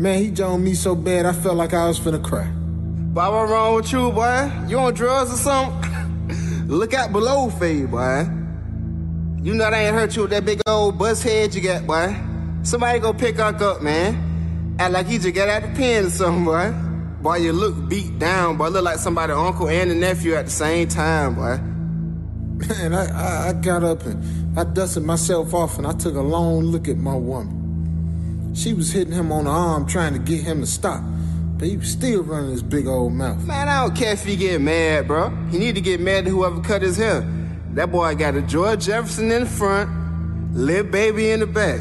Man, 0.00 0.22
he 0.22 0.30
joned 0.30 0.62
me 0.62 0.72
so 0.72 0.94
bad 0.96 1.26
I 1.26 1.34
felt 1.34 1.56
like 1.56 1.74
I 1.74 1.86
was 1.86 2.00
finna 2.00 2.24
cry. 2.24 2.46
Boy, 2.46 3.30
what 3.30 3.50
wrong 3.50 3.74
with 3.74 3.92
you, 3.92 4.10
boy? 4.10 4.50
You 4.68 4.78
on 4.78 4.94
drugs 4.94 5.34
or 5.34 5.36
something? 5.36 5.91
Look 6.72 6.94
out 6.94 7.12
below 7.12 7.50
for 7.50 7.66
you, 7.66 7.86
boy. 7.86 8.20
You 9.42 9.52
know 9.52 9.70
they 9.70 9.88
ain't 9.88 9.94
hurt 9.94 10.16
you 10.16 10.22
with 10.22 10.30
that 10.30 10.46
big 10.46 10.62
old 10.66 10.98
bust 10.98 11.22
head 11.22 11.54
you 11.54 11.60
got, 11.60 11.86
boy. 11.86 12.16
Somebody 12.62 12.98
go 12.98 13.12
pick 13.12 13.36
her 13.36 13.42
up, 13.42 13.82
man. 13.82 14.76
Act 14.78 14.94
like 14.94 15.08
you 15.10 15.18
just 15.18 15.34
got 15.34 15.50
out 15.50 15.62
the 15.62 15.68
pen 15.68 16.06
or 16.06 16.10
something, 16.10 16.46
boy. 16.46 16.72
Boy, 17.20 17.36
you 17.36 17.52
look 17.52 17.90
beat 17.90 18.18
down, 18.18 18.56
boy. 18.56 18.68
Look 18.68 18.84
like 18.84 18.96
somebody 18.96 19.34
uncle 19.34 19.68
and 19.68 19.90
a 19.90 19.94
nephew 19.94 20.32
at 20.32 20.46
the 20.46 20.50
same 20.50 20.88
time, 20.88 21.34
boy. 21.34 21.58
Man, 22.68 22.94
I, 22.94 23.04
I, 23.04 23.48
I 23.50 23.52
got 23.52 23.84
up 23.84 24.06
and 24.06 24.58
I 24.58 24.64
dusted 24.64 25.02
myself 25.02 25.52
off 25.52 25.76
and 25.76 25.86
I 25.86 25.92
took 25.92 26.14
a 26.14 26.22
long 26.22 26.62
look 26.62 26.88
at 26.88 26.96
my 26.96 27.14
woman. 27.14 28.54
She 28.54 28.72
was 28.72 28.90
hitting 28.90 29.12
him 29.12 29.30
on 29.30 29.44
the 29.44 29.50
arm 29.50 29.86
trying 29.86 30.14
to 30.14 30.18
get 30.18 30.40
him 30.42 30.60
to 30.60 30.66
stop. 30.66 31.02
But 31.62 31.68
he 31.68 31.76
was 31.76 31.92
still 31.92 32.24
running 32.24 32.50
his 32.50 32.60
big 32.60 32.88
old 32.88 33.12
mouth. 33.12 33.46
Man, 33.46 33.68
I 33.68 33.84
don't 33.84 33.94
care 33.94 34.14
if 34.14 34.24
he 34.24 34.34
get 34.34 34.60
mad, 34.60 35.06
bro. 35.06 35.30
He 35.48 35.58
need 35.58 35.76
to 35.76 35.80
get 35.80 36.00
mad 36.00 36.26
at 36.26 36.30
whoever 36.32 36.60
cut 36.60 36.82
his 36.82 36.96
hair. 36.96 37.20
That 37.74 37.92
boy 37.92 38.16
got 38.16 38.34
a 38.34 38.42
George 38.42 38.86
Jefferson 38.86 39.30
in 39.30 39.44
the 39.44 39.48
front, 39.48 39.88
Lil 40.56 40.82
Baby 40.82 41.30
in 41.30 41.38
the 41.38 41.46
back. 41.46 41.78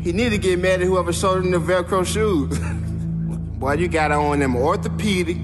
He 0.00 0.12
need 0.12 0.28
to 0.28 0.38
get 0.38 0.60
mad 0.60 0.82
at 0.82 0.86
whoever 0.86 1.12
showed 1.12 1.44
him 1.44 1.50
the 1.50 1.58
Velcro 1.58 2.06
shoes. 2.06 2.56
boy, 3.58 3.72
you 3.72 3.88
got 3.88 4.12
on 4.12 4.38
them 4.38 4.54
orthopedic, 4.54 5.36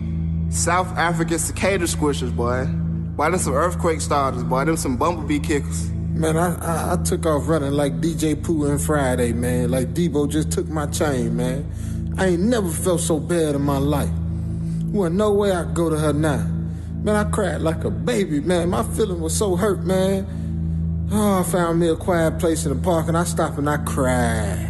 South 0.51 0.97
African 0.97 1.41
cicada 1.41 1.87
squishers, 1.87 2.31
boy. 2.31 2.65
Boy, 2.65 3.31
them 3.33 3.41
some 3.41 3.55
earthquake 3.55 4.01
starters, 4.01 4.45
boy. 4.45 4.67
Them 4.67 4.77
some 4.77 4.97
bumblebee 4.97 5.41
kickers. 5.41 5.91
Man, 5.91 6.37
I, 6.37 6.55
I, 6.65 6.93
I 6.93 7.03
took 7.03 7.27
off 7.27 7.49
running 7.49 7.73
like 7.73 8.01
DJ 8.01 8.41
Pooh 8.41 8.67
and 8.67 8.81
Friday, 8.81 9.33
man. 9.33 9.73
Like 9.73 9.95
Debo 9.95 10.31
just 10.31 10.53
took 10.53 10.69
my 10.69 10.87
chain, 10.87 11.37
man. 11.37 11.69
I 12.19 12.27
ain't 12.27 12.43
never 12.43 12.69
felt 12.69 13.01
so 13.01 13.21
bad 13.21 13.55
in 13.55 13.63
my 13.63 13.79
life. 13.79 14.11
Well, 14.87 15.09
no 15.09 15.33
way 15.33 15.53
I 15.53 15.65
go 15.73 15.89
to 15.89 15.97
her 15.97 16.13
now. 16.13 16.45
Man, 17.05 17.15
I 17.15 17.31
cried 17.31 17.61
like 17.61 17.85
a 17.85 17.91
baby, 17.91 18.41
man. 18.41 18.71
My 18.71 18.83
feeling 18.83 19.21
was 19.21 19.37
so 19.39 19.55
hurt, 19.55 19.85
man. 19.85 20.27
Oh, 21.13 21.39
I 21.39 21.43
found 21.45 21.79
me 21.79 21.87
a 21.87 21.95
quiet 21.95 22.41
place 22.41 22.67
in 22.67 22.77
the 22.77 22.83
park 22.83 23.07
and 23.07 23.17
I 23.17 23.23
stopped 23.23 23.57
and 23.57 23.71
I 23.71 23.77
cried. 23.77 24.67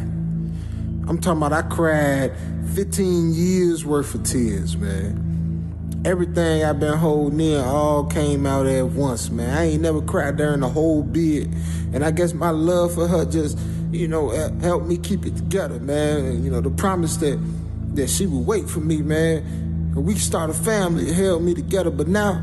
I'm 1.08 1.18
talking 1.22 1.42
about 1.42 1.54
I 1.54 1.62
cried 1.62 2.32
15 2.74 3.32
years 3.32 3.82
worth 3.82 4.14
of 4.14 4.24
tears, 4.24 4.76
man. 4.76 6.02
Everything 6.04 6.64
I've 6.64 6.78
been 6.78 6.98
holding 6.98 7.40
in 7.40 7.60
all 7.64 8.04
came 8.04 8.44
out 8.44 8.66
at 8.66 8.84
once, 8.88 9.30
man. 9.30 9.56
I 9.56 9.64
ain't 9.70 9.80
never 9.80 10.02
cried 10.02 10.36
during 10.36 10.60
the 10.60 10.68
whole 10.68 11.02
bid. 11.02 11.52
And 11.94 12.04
I 12.04 12.10
guess 12.10 12.34
my 12.34 12.50
love 12.50 12.92
for 12.92 13.08
her 13.08 13.24
just 13.24 13.58
you 13.90 14.08
know, 14.08 14.30
uh, 14.30 14.52
help 14.60 14.84
me 14.84 14.98
keep 14.98 15.24
it 15.24 15.36
together, 15.36 15.78
man. 15.80 16.24
And, 16.24 16.44
you 16.44 16.50
know, 16.50 16.60
the 16.60 16.70
promise 16.70 17.16
that 17.18 17.38
that 17.94 18.08
she 18.08 18.26
would 18.26 18.46
wait 18.46 18.68
for 18.68 18.80
me, 18.80 19.02
man. 19.02 19.38
And 19.94 20.04
we 20.04 20.16
start 20.16 20.50
a 20.50 20.54
family, 20.54 21.12
held 21.12 21.42
me 21.42 21.54
together. 21.54 21.90
But 21.90 22.06
now, 22.08 22.42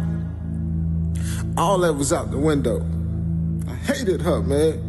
all 1.58 1.80
that 1.80 1.94
was 1.94 2.12
out 2.12 2.32
the 2.32 2.38
window. 2.38 2.86
I 3.68 3.76
hated 3.76 4.22
her, 4.22 4.42
man. 4.42 4.82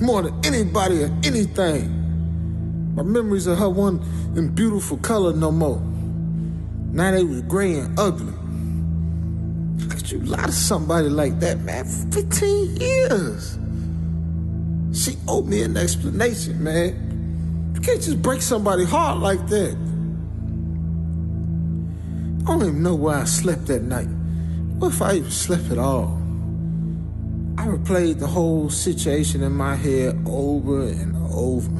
More 0.00 0.22
than 0.22 0.34
anybody 0.44 1.02
or 1.02 1.10
anything. 1.24 2.94
My 2.94 3.02
memories 3.02 3.46
of 3.46 3.58
her 3.58 3.68
weren't 3.68 4.02
in 4.36 4.54
beautiful 4.54 4.96
color 4.98 5.34
no 5.34 5.50
more. 5.50 5.80
Now 6.92 7.10
they 7.10 7.24
was 7.24 7.42
gray 7.42 7.74
and 7.74 7.98
ugly. 7.98 8.32
Could 9.88 10.10
you 10.10 10.20
lie 10.20 10.46
to 10.46 10.52
somebody 10.52 11.08
like 11.08 11.40
that, 11.40 11.60
man? 11.60 11.84
for 11.84 12.20
15 12.20 12.76
years. 12.76 13.58
She 14.92 15.16
owed 15.26 15.46
me 15.46 15.62
an 15.62 15.76
explanation, 15.76 16.62
man. 16.62 17.72
You 17.74 17.80
can't 17.80 18.02
just 18.02 18.20
break 18.20 18.42
somebody's 18.42 18.90
heart 18.90 19.18
like 19.18 19.46
that. 19.48 19.76
I 22.42 22.44
don't 22.44 22.62
even 22.62 22.82
know 22.82 22.94
where 22.94 23.16
I 23.16 23.24
slept 23.24 23.66
that 23.66 23.82
night. 23.82 24.08
What 24.78 24.92
if 24.92 25.00
I 25.00 25.14
even 25.14 25.30
slept 25.30 25.70
at 25.70 25.78
all? 25.78 26.18
I 27.56 27.66
replayed 27.66 28.18
the 28.18 28.26
whole 28.26 28.68
situation 28.68 29.42
in 29.42 29.52
my 29.52 29.76
head 29.76 30.20
over 30.26 30.82
and 30.82 31.16
over. 31.32 31.70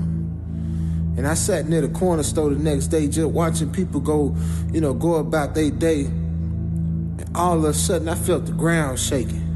And 1.19 1.27
I 1.27 1.35
sat 1.35 1.69
near 1.69 1.83
the 1.83 1.89
corner 1.89 2.23
store 2.23 2.49
the 2.49 2.57
next 2.57 2.87
day 2.87 3.09
just 3.09 3.29
watching 3.29 3.71
people 3.71 4.01
go, 4.01 4.35
you 4.73 4.81
know, 4.81 4.95
go 4.95 5.17
about 5.17 5.55
their 5.55 5.71
day. 5.71 6.05
And 6.05 7.31
all 7.35 7.59
of 7.59 7.65
a 7.65 7.75
sudden 7.75 8.09
I 8.09 8.15
felt 8.15 8.47
the 8.47 8.53
ground 8.53 8.99
shaking 8.99 9.52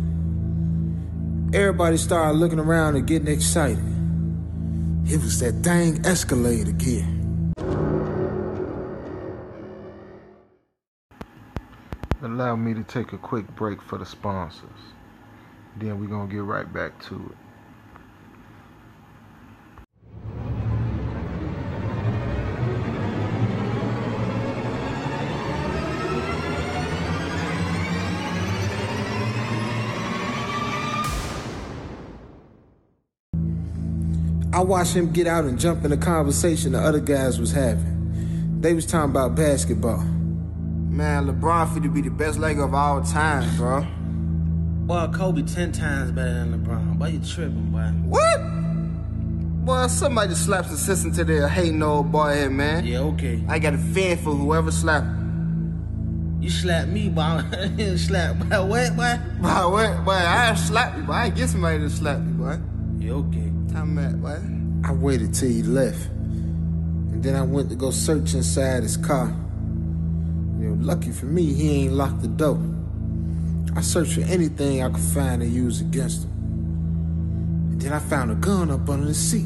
everybody 1.54 1.96
started 1.96 2.38
looking 2.38 2.58
around 2.58 2.96
and 2.96 3.06
getting 3.06 3.28
excited. 3.28 3.84
It 5.06 5.20
was 5.20 5.38
that 5.40 5.62
dang 5.62 6.04
Escalade 6.04 6.68
again. 6.68 7.52
Allow 12.22 12.56
me 12.56 12.74
to 12.74 12.82
take 12.82 13.12
a 13.12 13.18
quick 13.18 13.46
break 13.54 13.80
for 13.80 13.98
the 13.98 14.06
sponsors. 14.06 14.68
Then 15.76 16.00
we're 16.00 16.08
going 16.08 16.28
to 16.28 16.34
get 16.34 16.42
right 16.42 16.70
back 16.72 17.00
to 17.04 17.14
it. 17.14 17.45
I 34.56 34.60
watched 34.60 34.94
him 34.94 35.12
get 35.12 35.26
out 35.26 35.44
and 35.44 35.60
jump 35.60 35.84
in 35.84 35.90
the 35.90 35.98
conversation 35.98 36.72
the 36.72 36.78
other 36.78 36.98
guys 36.98 37.38
was 37.38 37.52
having. 37.52 38.58
They 38.62 38.72
was 38.72 38.86
talking 38.86 39.10
about 39.10 39.34
basketball. 39.34 39.98
Man, 39.98 41.26
LeBron 41.26 41.74
fit 41.74 41.82
to 41.82 41.90
be 41.90 42.00
the 42.00 42.08
best 42.08 42.38
Laker 42.38 42.62
of 42.64 42.72
all 42.72 43.02
time, 43.02 43.54
bro. 43.58 43.82
Boy, 44.86 45.12
Kobe 45.14 45.42
ten 45.42 45.72
times 45.72 46.10
better 46.10 46.32
than 46.32 46.64
LeBron. 46.64 46.98
Boy, 46.98 47.08
you 47.08 47.18
tripping, 47.18 47.70
boy. 47.70 47.82
What? 48.08 49.66
Boy, 49.66 49.88
somebody 49.88 50.34
slaps 50.34 50.70
the 50.70 50.78
system 50.78 51.12
to 51.12 51.24
their 51.24 51.48
hating 51.48 51.82
old 51.82 52.10
boy 52.10 52.36
here, 52.36 52.48
man. 52.48 52.86
Yeah, 52.86 53.00
okay. 53.00 53.44
I 53.48 53.58
got 53.58 53.74
a 53.74 53.78
fan 53.78 54.16
for 54.16 54.30
whoever 54.30 54.70
slapped 54.70 55.06
You 56.40 56.48
slapped 56.48 56.88
me, 56.88 57.10
boy. 57.10 57.20
I 57.52 57.68
didn't 57.76 57.98
slap, 57.98 58.38
boy. 58.38 58.64
What, 58.64 58.96
boy? 58.96 59.20
Boy, 59.38 59.68
what? 59.68 60.04
Boy, 60.06 60.12
I 60.12 60.54
slap 60.54 60.96
you, 60.96 61.02
boy. 61.02 61.12
I 61.12 61.28
get 61.28 61.50
somebody 61.50 61.80
to 61.80 61.90
slap 61.90 62.20
you, 62.20 62.32
boy. 62.32 62.58
Yeah, 62.98 63.12
okay. 63.12 63.52
Time 63.76 63.98
at, 63.98 64.22
boy. 64.22 64.40
I 64.88 64.92
waited 64.94 65.34
till 65.34 65.50
he 65.50 65.62
left. 65.62 66.08
And 66.08 67.22
then 67.22 67.34
I 67.34 67.42
went 67.42 67.68
to 67.68 67.74
go 67.74 67.90
search 67.90 68.32
inside 68.32 68.82
his 68.82 68.96
car. 68.96 69.26
You 70.58 70.70
know, 70.70 70.76
lucky 70.82 71.12
for 71.12 71.26
me, 71.26 71.52
he 71.52 71.84
ain't 71.84 71.92
locked 71.92 72.22
the 72.22 72.28
door. 72.28 72.58
I 73.76 73.82
searched 73.82 74.14
for 74.14 74.22
anything 74.22 74.82
I 74.82 74.88
could 74.88 75.02
find 75.02 75.42
to 75.42 75.46
use 75.46 75.82
against 75.82 76.24
him. 76.24 76.30
And 77.72 77.82
then 77.82 77.92
I 77.92 77.98
found 77.98 78.30
a 78.30 78.36
gun 78.36 78.70
up 78.70 78.88
under 78.88 79.04
the 79.04 79.14
seat. 79.14 79.44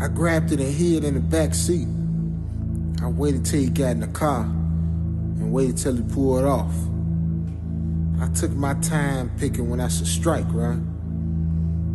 I 0.00 0.08
grabbed 0.08 0.50
it 0.52 0.60
and 0.60 0.72
hid 0.72 1.04
in 1.04 1.12
the 1.12 1.20
back 1.20 1.52
seat. 1.52 1.88
I 3.02 3.08
waited 3.08 3.44
till 3.44 3.60
he 3.60 3.68
got 3.68 3.90
in 3.90 4.00
the 4.00 4.06
car 4.06 4.44
and 4.44 5.52
waited 5.52 5.76
till 5.76 5.96
he 5.96 6.02
pulled 6.02 6.46
off. 6.46 6.74
I 8.22 8.32
took 8.32 8.52
my 8.52 8.72
time 8.80 9.30
picking 9.36 9.68
when 9.68 9.80
I 9.80 9.88
should 9.88 10.06
strike, 10.06 10.46
right? 10.48 10.80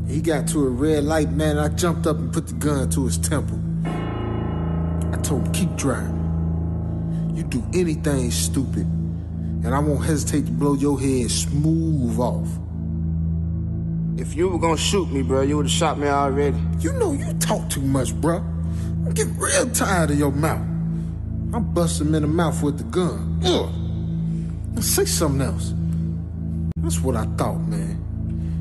He 0.08 0.22
got 0.22 0.48
to 0.50 0.66
a 0.66 0.70
red 0.70 1.04
light, 1.04 1.32
man. 1.32 1.58
I 1.58 1.68
jumped 1.68 2.08
up 2.08 2.18
and 2.18 2.32
put 2.32 2.48
the 2.48 2.54
gun 2.54 2.90
to 2.92 3.06
his 3.06 3.18
temple. 3.18 3.60
I 3.86 5.18
told 5.22 5.48
him, 5.48 5.54
keep 5.54 5.76
driving. 5.76 7.34
You 7.36 7.44
do 7.44 7.64
anything 7.74 8.32
stupid, 8.32 8.86
and 8.86 9.68
I 9.68 9.80
won't 9.80 10.06
hesitate 10.06 10.46
to 10.46 10.52
blow 10.52 10.76
your 10.76 11.00
head 11.00 11.30
smooth 11.30 12.18
off. 12.20 12.48
If 14.20 14.36
you 14.36 14.48
were 14.50 14.60
gonna 14.60 14.78
shoot 14.78 15.12
me, 15.12 15.22
bro, 15.22 15.42
you 15.42 15.58
would've 15.58 15.72
shot 15.72 16.00
me 16.00 16.08
already. 16.08 16.58
You 16.80 16.94
know 16.94 17.12
you 17.12 17.34
talk 17.34 17.70
too 17.70 17.82
much, 17.82 18.16
bro. 18.16 18.38
I'm 18.38 19.14
getting 19.14 19.38
real 19.38 19.70
tired 19.70 20.12
of 20.12 20.18
your 20.18 20.32
mouth. 20.32 20.66
I'm 21.54 21.74
busting 21.74 22.08
him 22.08 22.16
in 22.16 22.22
the 22.24 22.28
mouth 22.28 22.64
with 22.64 22.78
the 22.78 22.84
gun. 22.86 23.42
Ugh. 23.46 24.84
Say 24.84 25.06
something 25.06 25.42
else. 25.42 25.74
That's 26.78 27.00
what 27.02 27.16
I 27.16 27.26
thought, 27.38 27.60
man. 27.60 28.04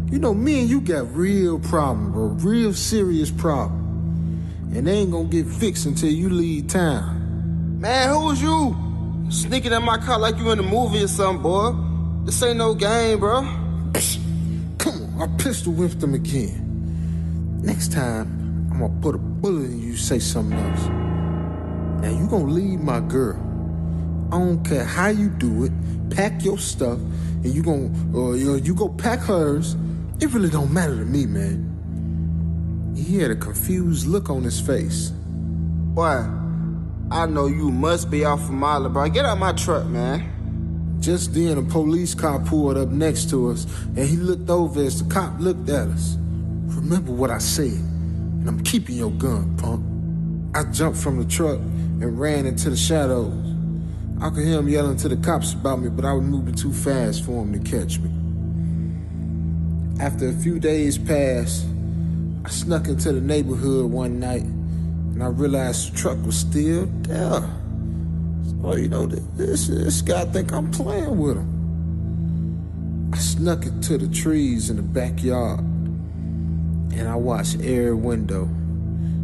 You 0.09 0.21
know, 0.21 0.33
me 0.33 0.61
and 0.61 0.71
you 0.71 0.81
got 0.81 1.13
real 1.17 1.59
problem, 1.59 2.13
bro. 2.13 2.27
Real 2.27 2.73
serious 2.73 3.29
problem. 3.29 3.83
And 4.73 4.87
they 4.87 4.99
ain't 4.99 5.11
gonna 5.11 5.29
get 5.29 5.47
fixed 5.47 5.85
until 5.85 6.11
you 6.11 6.31
leave 6.31 6.69
town. 6.69 7.81
Man, 7.81 8.11
who 8.11 8.27
was 8.27 8.41
you? 8.41 8.77
Sneaking 9.31 9.73
in 9.73 9.83
my 9.83 9.99
car 9.99 10.21
like 10.21 10.39
you 10.39 10.53
in 10.53 10.61
a 10.61 10.63
movie 10.63 11.03
or 11.03 11.09
something, 11.09 11.43
boy. 11.43 11.73
This 12.25 12.41
ain't 12.45 12.59
no 12.59 12.75
game, 12.75 13.19
bro. 13.19 13.41
Come 14.79 15.19
on, 15.19 15.23
I 15.23 15.43
pistol 15.43 15.73
whipped 15.73 16.01
him 16.01 16.15
again. 16.15 17.61
Next 17.63 17.91
time, 17.93 18.69
I'm 18.71 18.79
gonna 18.79 19.01
put 19.01 19.17
a 19.17 19.19
bullet 19.19 19.65
in 19.65 19.83
you 19.83 19.97
say 19.97 20.21
something 20.21 20.57
else. 20.57 20.87
Now 22.03 22.17
you 22.17 22.29
gonna 22.29 22.45
leave 22.45 22.81
my 22.81 23.01
girl. 23.01 23.41
I 24.31 24.39
don't 24.39 24.63
care 24.63 24.85
how 24.85 25.09
you 25.09 25.31
do 25.31 25.65
it. 25.65 25.73
Pack 26.11 26.45
your 26.45 26.59
stuff, 26.59 27.01
and 27.43 27.47
you 27.47 27.65
gonna 27.65 27.91
or 28.17 28.37
you 28.37 28.55
you 28.55 28.73
go 28.73 28.89
pack 28.89 29.19
hers. 29.19 29.75
It 30.19 30.33
really 30.33 30.49
don't 30.49 30.73
matter 30.73 30.97
to 30.97 31.05
me, 31.05 31.27
man. 31.27 32.95
He 32.97 33.19
had 33.19 33.31
a 33.31 33.37
confused 33.37 34.07
look 34.07 34.31
on 34.31 34.43
his 34.45 34.59
face. 34.59 35.13
Why? 35.93 36.27
I 37.11 37.27
know 37.27 37.47
you 37.47 37.71
must 37.71 38.11
be 38.11 38.25
off 38.25 38.41
of 38.41 38.51
Molly, 38.51 38.89
bro. 38.89 39.09
Get 39.11 39.27
out 39.27 39.39
my 39.39 39.53
truck, 39.53 39.87
man. 39.87 40.99
Just 41.01 41.35
then, 41.35 41.59
a 41.59 41.63
police 41.63 42.15
car 42.15 42.41
pulled 42.41 42.79
up 42.79 42.89
next 42.89 43.29
to 43.31 43.51
us, 43.51 43.67
and 43.89 43.99
he 43.99 44.17
looked 44.17 44.49
over 44.49 44.81
as 44.83 45.03
the 45.03 45.09
cop 45.13 45.39
looked 45.39 45.69
at 45.69 45.89
us. 45.89 46.17
Remember 46.19 47.13
what 47.13 47.31
I 47.31 47.39
said, 47.39 47.73
and 47.73 48.49
I'm 48.49 48.65
keeping 48.65 48.97
your 48.97 49.11
gun, 49.11 49.57
punk. 49.59 49.85
I 50.57 50.65
jumped 50.73 50.99
from 50.99 51.19
the 51.19 51.27
truck 51.27 51.59
and 51.59 52.19
ran 52.19 52.47
into 52.47 52.71
the 52.71 52.77
shadows. 52.77 53.35
I 54.21 54.31
could 54.31 54.47
hear 54.47 54.59
him 54.59 54.69
yelling 54.69 54.97
to 54.97 55.09
the 55.09 55.17
cops 55.19 55.53
about 55.53 55.83
me, 55.83 55.91
but 55.91 56.07
I 56.07 56.15
was 56.15 56.25
moving 56.25 56.55
too 56.55 56.73
fast 56.73 57.23
for 57.25 57.43
him 57.43 57.53
to 57.53 57.71
catch 57.71 57.99
me. 57.99 58.11
After 59.99 60.29
a 60.29 60.33
few 60.33 60.59
days 60.61 60.99
passed, 60.99 61.65
I 62.45 62.50
snuck 62.50 62.87
into 62.87 63.12
the 63.12 63.21
neighborhood 63.21 63.91
one 63.91 64.21
night, 64.21 64.43
and 64.43 65.23
I 65.23 65.29
realized 65.29 65.95
the 65.95 65.97
truck 65.97 66.19
was 66.25 66.37
still 66.37 66.87
there. 67.00 67.41
So, 68.61 68.76
you 68.76 68.88
know, 68.88 69.07
this, 69.07 69.69
this 69.69 70.03
guy 70.03 70.26
think 70.26 70.53
I'm 70.53 70.71
playing 70.71 71.17
with 71.17 71.38
him. 71.38 73.11
I 73.15 73.17
snuck 73.17 73.65
into 73.65 73.97
the 73.97 74.09
trees 74.15 74.69
in 74.69 74.76
the 74.76 74.83
backyard, 74.83 75.61
and 75.61 77.09
I 77.09 77.17
watched 77.17 77.55
every 77.61 77.95
window, 77.95 78.50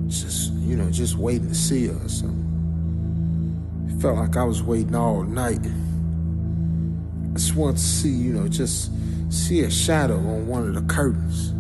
just, 0.09 0.53
you 0.55 0.77
know, 0.77 0.91
just 0.91 1.17
waiting 1.17 1.49
to 1.49 1.55
see 1.55 1.89
her 1.89 2.03
or 2.03 2.09
something. 2.09 3.89
It 3.91 4.01
felt 4.01 4.17
like 4.17 4.39
I 4.39 4.45
was 4.45 4.63
waiting 4.63 4.95
all 4.95 5.23
night. 5.23 5.61
I 5.61 7.35
just 7.35 7.55
wanted 7.57 7.77
to 7.77 7.83
see, 7.83 8.09
you 8.09 8.33
know, 8.33 8.49
just 8.49 8.91
see 9.33 9.61
a 9.63 9.71
shadow 9.71 10.17
on 10.17 10.47
one 10.47 10.69
of 10.69 10.75
the 10.75 10.83
curtains. 10.83 11.55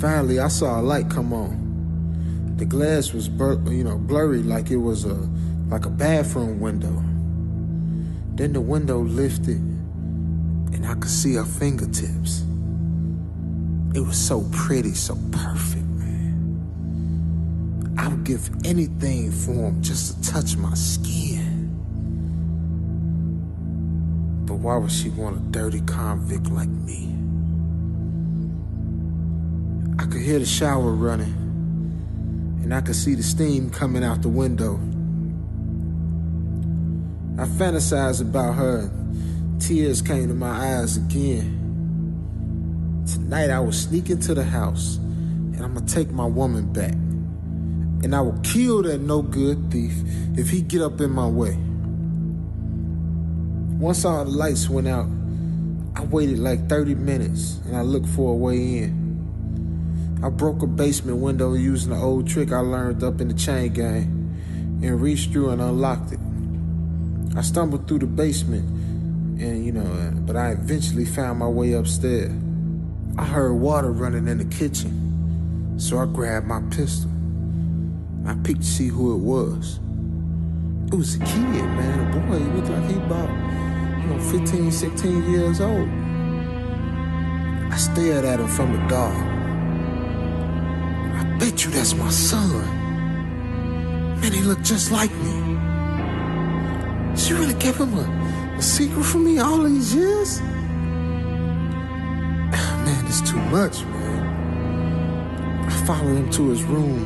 Finally, 0.00 0.38
I 0.38 0.48
saw 0.48 0.80
a 0.80 0.82
light 0.82 1.10
come 1.10 1.32
on. 1.32 2.54
The 2.56 2.64
glass 2.64 3.12
was, 3.12 3.28
bur- 3.28 3.60
you 3.70 3.84
know, 3.84 3.98
blurry 3.98 4.42
like 4.42 4.70
it 4.70 4.76
was 4.76 5.04
a 5.04 5.28
like 5.68 5.84
a 5.86 5.90
bathroom 5.90 6.60
window. 6.60 7.02
Then 8.34 8.52
the 8.52 8.60
window 8.60 9.00
lifted, 9.00 9.58
and 9.58 10.86
I 10.86 10.94
could 10.94 11.10
see 11.10 11.34
her 11.34 11.44
fingertips. 11.44 12.44
It 13.94 14.00
was 14.00 14.16
so 14.16 14.48
pretty, 14.52 14.94
so 14.94 15.16
perfect, 15.32 15.84
man. 15.84 16.34
I 17.98 18.08
would 18.08 18.24
give 18.24 18.48
anything 18.64 19.32
for 19.32 19.68
him 19.68 19.82
just 19.82 20.22
to 20.22 20.32
touch 20.32 20.56
my 20.56 20.74
skin. 20.74 21.39
Why 24.60 24.76
would 24.76 24.92
she 24.92 25.08
want 25.08 25.38
a 25.38 25.40
dirty 25.40 25.80
convict 25.80 26.50
like 26.50 26.68
me? 26.68 27.06
I 29.98 30.04
could 30.04 30.20
hear 30.20 30.38
the 30.38 30.44
shower 30.44 30.92
running, 30.92 31.32
and 32.62 32.74
I 32.74 32.82
could 32.82 32.96
see 32.96 33.14
the 33.14 33.22
steam 33.22 33.70
coming 33.70 34.04
out 34.04 34.20
the 34.20 34.28
window. 34.28 34.74
I 37.38 37.46
fantasized 37.46 38.20
about 38.20 38.52
her, 38.56 38.90
tears 39.60 40.02
came 40.02 40.28
to 40.28 40.34
my 40.34 40.76
eyes 40.76 40.98
again. 40.98 41.56
Tonight 43.06 43.48
I 43.48 43.60
will 43.60 43.72
sneak 43.72 44.10
into 44.10 44.34
the 44.34 44.44
house, 44.44 44.96
and 44.96 45.62
I'm 45.62 45.72
gonna 45.72 45.86
take 45.86 46.10
my 46.10 46.26
woman 46.26 46.70
back. 46.70 46.92
And 48.02 48.14
I 48.14 48.20
will 48.20 48.38
kill 48.40 48.82
that 48.82 48.98
no 49.00 49.22
good 49.22 49.70
thief 49.70 49.94
if 50.36 50.50
he 50.50 50.60
get 50.60 50.82
up 50.82 51.00
in 51.00 51.12
my 51.12 51.26
way. 51.26 51.58
Once 53.80 54.04
all 54.04 54.26
the 54.26 54.30
lights 54.30 54.68
went 54.68 54.86
out, 54.86 55.06
I 55.96 56.04
waited 56.04 56.38
like 56.38 56.68
30 56.68 56.96
minutes 56.96 57.60
and 57.64 57.74
I 57.74 57.80
looked 57.80 58.08
for 58.08 58.34
a 58.34 58.36
way 58.36 58.76
in. 58.76 60.20
I 60.22 60.28
broke 60.28 60.60
a 60.60 60.66
basement 60.66 61.16
window 61.16 61.54
using 61.54 61.92
an 61.92 61.98
old 61.98 62.28
trick 62.28 62.52
I 62.52 62.58
learned 62.58 63.02
up 63.02 63.22
in 63.22 63.28
the 63.28 63.34
chain 63.34 63.72
gang 63.72 64.80
and 64.82 65.00
reached 65.00 65.32
through 65.32 65.48
and 65.48 65.62
unlocked 65.62 66.12
it. 66.12 66.18
I 67.34 67.40
stumbled 67.40 67.88
through 67.88 68.00
the 68.00 68.06
basement 68.06 68.68
and, 69.40 69.64
you 69.64 69.72
know, 69.72 70.12
but 70.26 70.36
I 70.36 70.50
eventually 70.50 71.06
found 71.06 71.38
my 71.38 71.48
way 71.48 71.72
upstairs. 71.72 72.32
I 73.16 73.24
heard 73.24 73.54
water 73.54 73.90
running 73.90 74.28
in 74.28 74.36
the 74.36 74.56
kitchen, 74.56 75.76
so 75.78 75.96
I 75.96 76.04
grabbed 76.04 76.46
my 76.46 76.60
pistol. 76.70 77.10
I 78.26 78.34
peeked 78.44 78.60
to 78.60 78.66
see 78.66 78.88
who 78.88 79.14
it 79.14 79.20
was. 79.20 79.80
It 80.92 80.96
was 80.96 81.14
a 81.14 81.20
kid, 81.20 81.64
man, 81.64 82.14
a 82.14 82.20
boy. 82.20 82.38
He 82.38 82.44
looked 82.50 82.68
like 82.68 82.90
he 82.90 82.96
about, 82.96 83.30
you 84.00 84.06
know, 84.08 84.18
15, 84.30 84.70
16 84.70 85.30
years 85.30 85.60
old. 85.60 85.88
I 87.72 87.76
stared 87.76 88.24
at 88.24 88.40
him 88.40 88.48
from 88.48 88.72
the 88.72 88.88
dark. 88.88 89.16
I 91.16 91.24
bet 91.38 91.64
you 91.64 91.70
that's 91.70 91.94
my 91.94 92.10
son. 92.10 92.50
Man, 94.20 94.32
he 94.32 94.40
looked 94.40 94.64
just 94.64 94.90
like 94.90 95.12
me. 95.16 95.50
She 97.16 97.32
really 97.34 97.54
kept 97.54 97.78
him 97.78 97.94
a, 97.94 98.56
a 98.58 98.62
secret 98.62 99.04
from 99.04 99.24
me 99.24 99.38
all 99.38 99.62
these 99.62 99.94
years? 99.94 100.40
Man, 102.84 103.06
it's 103.06 103.20
too 103.30 103.38
much, 103.50 103.84
man. 103.84 105.64
I 105.66 105.70
followed 105.86 106.16
him 106.16 106.30
to 106.30 106.48
his 106.48 106.62
room, 106.64 107.04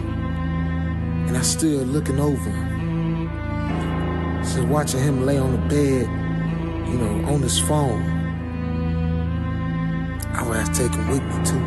and 1.28 1.36
I 1.36 1.42
stood 1.42 1.88
looking 1.88 2.18
over 2.18 2.50
him. 2.50 2.74
Just 4.42 4.58
watching 4.68 5.00
him 5.00 5.26
lay 5.26 5.38
on 5.38 5.52
the 5.52 5.58
bed, 5.68 6.06
you 6.86 6.98
know, 6.98 7.32
on 7.32 7.40
his 7.42 7.58
phone. 7.58 8.02
I 10.34 10.42
would 10.46 10.56
have 10.56 10.72
taken 10.76 11.08
with 11.08 11.22
me 11.22 11.44
too. 11.44 11.64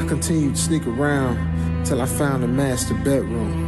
I 0.00 0.04
continued 0.06 0.54
to 0.56 0.60
sneak 0.60 0.86
around 0.86 1.84
till 1.84 2.00
I 2.00 2.06
found 2.06 2.42
the 2.42 2.48
master 2.48 2.94
bedroom. 2.94 3.66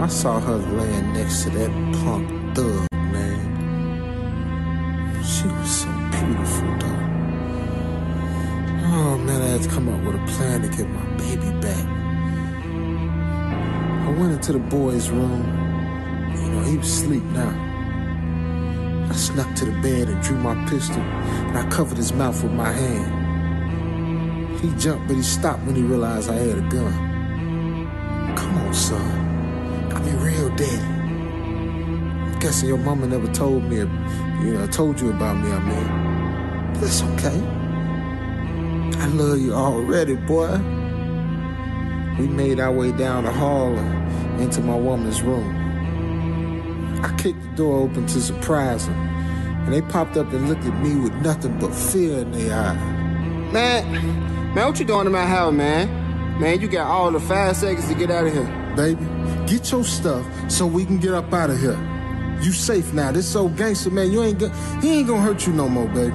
I 0.00 0.06
saw 0.08 0.40
her 0.40 0.56
laying 0.56 1.12
next 1.12 1.42
to 1.44 1.50
that 1.50 1.70
punk 2.02 2.28
thug, 2.54 2.86
man. 2.92 3.38
She 5.24 5.46
was 5.48 5.80
so 5.82 5.88
beautiful, 6.12 6.68
though. 6.78 7.04
Oh 8.90 9.18
man, 9.18 9.42
I 9.42 9.46
had 9.46 9.62
to 9.62 9.68
come 9.68 9.88
up 9.88 10.00
with 10.04 10.14
a 10.14 10.26
plan 10.36 10.62
to 10.62 10.68
get 10.68 10.88
my 10.88 11.04
baby 11.16 11.50
back. 11.60 11.86
I 14.06 14.10
went 14.18 14.32
into 14.32 14.52
the 14.52 14.58
boy's 14.58 15.10
room. 15.10 15.67
He 16.68 16.76
was 16.76 16.86
asleep 16.86 17.22
now. 17.32 17.48
I 19.08 19.14
snuck 19.14 19.54
to 19.56 19.64
the 19.64 19.72
bed 19.80 20.10
and 20.10 20.22
drew 20.22 20.36
my 20.36 20.54
pistol, 20.68 21.00
and 21.00 21.56
I 21.56 21.66
covered 21.70 21.96
his 21.96 22.12
mouth 22.12 22.42
with 22.42 22.52
my 22.52 22.70
hand. 22.70 24.60
He 24.60 24.70
jumped, 24.78 25.08
but 25.08 25.16
he 25.16 25.22
stopped 25.22 25.64
when 25.64 25.76
he 25.76 25.82
realized 25.82 26.28
I 26.30 26.34
had 26.34 26.58
a 26.58 26.68
gun. 26.68 28.34
Come 28.36 28.58
on, 28.58 28.74
son. 28.74 29.00
I 29.94 29.98
be 30.00 30.10
real 30.18 30.50
daddy. 30.56 30.76
I'm 30.76 32.38
guessing 32.38 32.68
your 32.68 32.76
mama 32.76 33.06
never 33.06 33.32
told 33.32 33.64
me, 33.64 33.76
you 33.76 34.52
know, 34.52 34.66
told 34.66 35.00
you 35.00 35.08
about 35.08 35.38
me, 35.42 35.50
I 35.50 35.60
mean. 35.60 36.74
That's 36.74 37.02
okay. 37.02 37.40
I 39.00 39.06
love 39.06 39.40
you 39.40 39.54
already, 39.54 40.16
boy. 40.16 40.58
We 42.18 42.28
made 42.28 42.60
our 42.60 42.72
way 42.72 42.92
down 42.92 43.24
the 43.24 43.32
hall 43.32 43.74
into 44.38 44.60
my 44.60 44.76
woman's 44.76 45.22
room. 45.22 45.67
Kicked 47.18 47.42
the 47.42 47.56
door 47.56 47.80
open 47.80 48.06
to 48.06 48.20
surprise 48.20 48.86
them, 48.86 48.96
and 48.96 49.72
they 49.72 49.82
popped 49.82 50.16
up 50.16 50.32
and 50.32 50.48
looked 50.48 50.64
at 50.64 50.80
me 50.80 50.94
with 50.96 51.12
nothing 51.14 51.58
but 51.58 51.74
fear 51.74 52.20
in 52.20 52.30
their 52.30 52.54
eyes. 52.56 52.76
Man, 53.52 54.54
man, 54.54 54.66
what 54.66 54.78
you 54.78 54.84
doing 54.84 55.06
in 55.06 55.12
my 55.12 55.26
house, 55.26 55.52
man? 55.52 56.40
Man, 56.40 56.60
you 56.60 56.68
got 56.68 56.86
all 56.86 57.10
the 57.10 57.18
five 57.18 57.56
seconds 57.56 57.88
to 57.88 57.94
get 57.94 58.10
out 58.10 58.26
of 58.26 58.32
here. 58.32 58.46
Baby, 58.76 59.04
get 59.46 59.70
your 59.72 59.82
stuff 59.82 60.24
so 60.48 60.64
we 60.66 60.84
can 60.84 60.98
get 60.98 61.12
up 61.12 61.32
out 61.32 61.50
of 61.50 61.58
here. 61.58 61.76
You 62.40 62.52
safe 62.52 62.92
now. 62.92 63.10
This 63.10 63.34
old 63.34 63.56
gangster 63.56 63.90
man, 63.90 64.12
you 64.12 64.22
ain't 64.22 64.38
go- 64.38 64.52
he 64.80 64.98
ain't 64.98 65.08
gonna 65.08 65.20
hurt 65.20 65.44
you 65.44 65.52
no 65.52 65.68
more, 65.68 65.88
baby. 65.88 66.12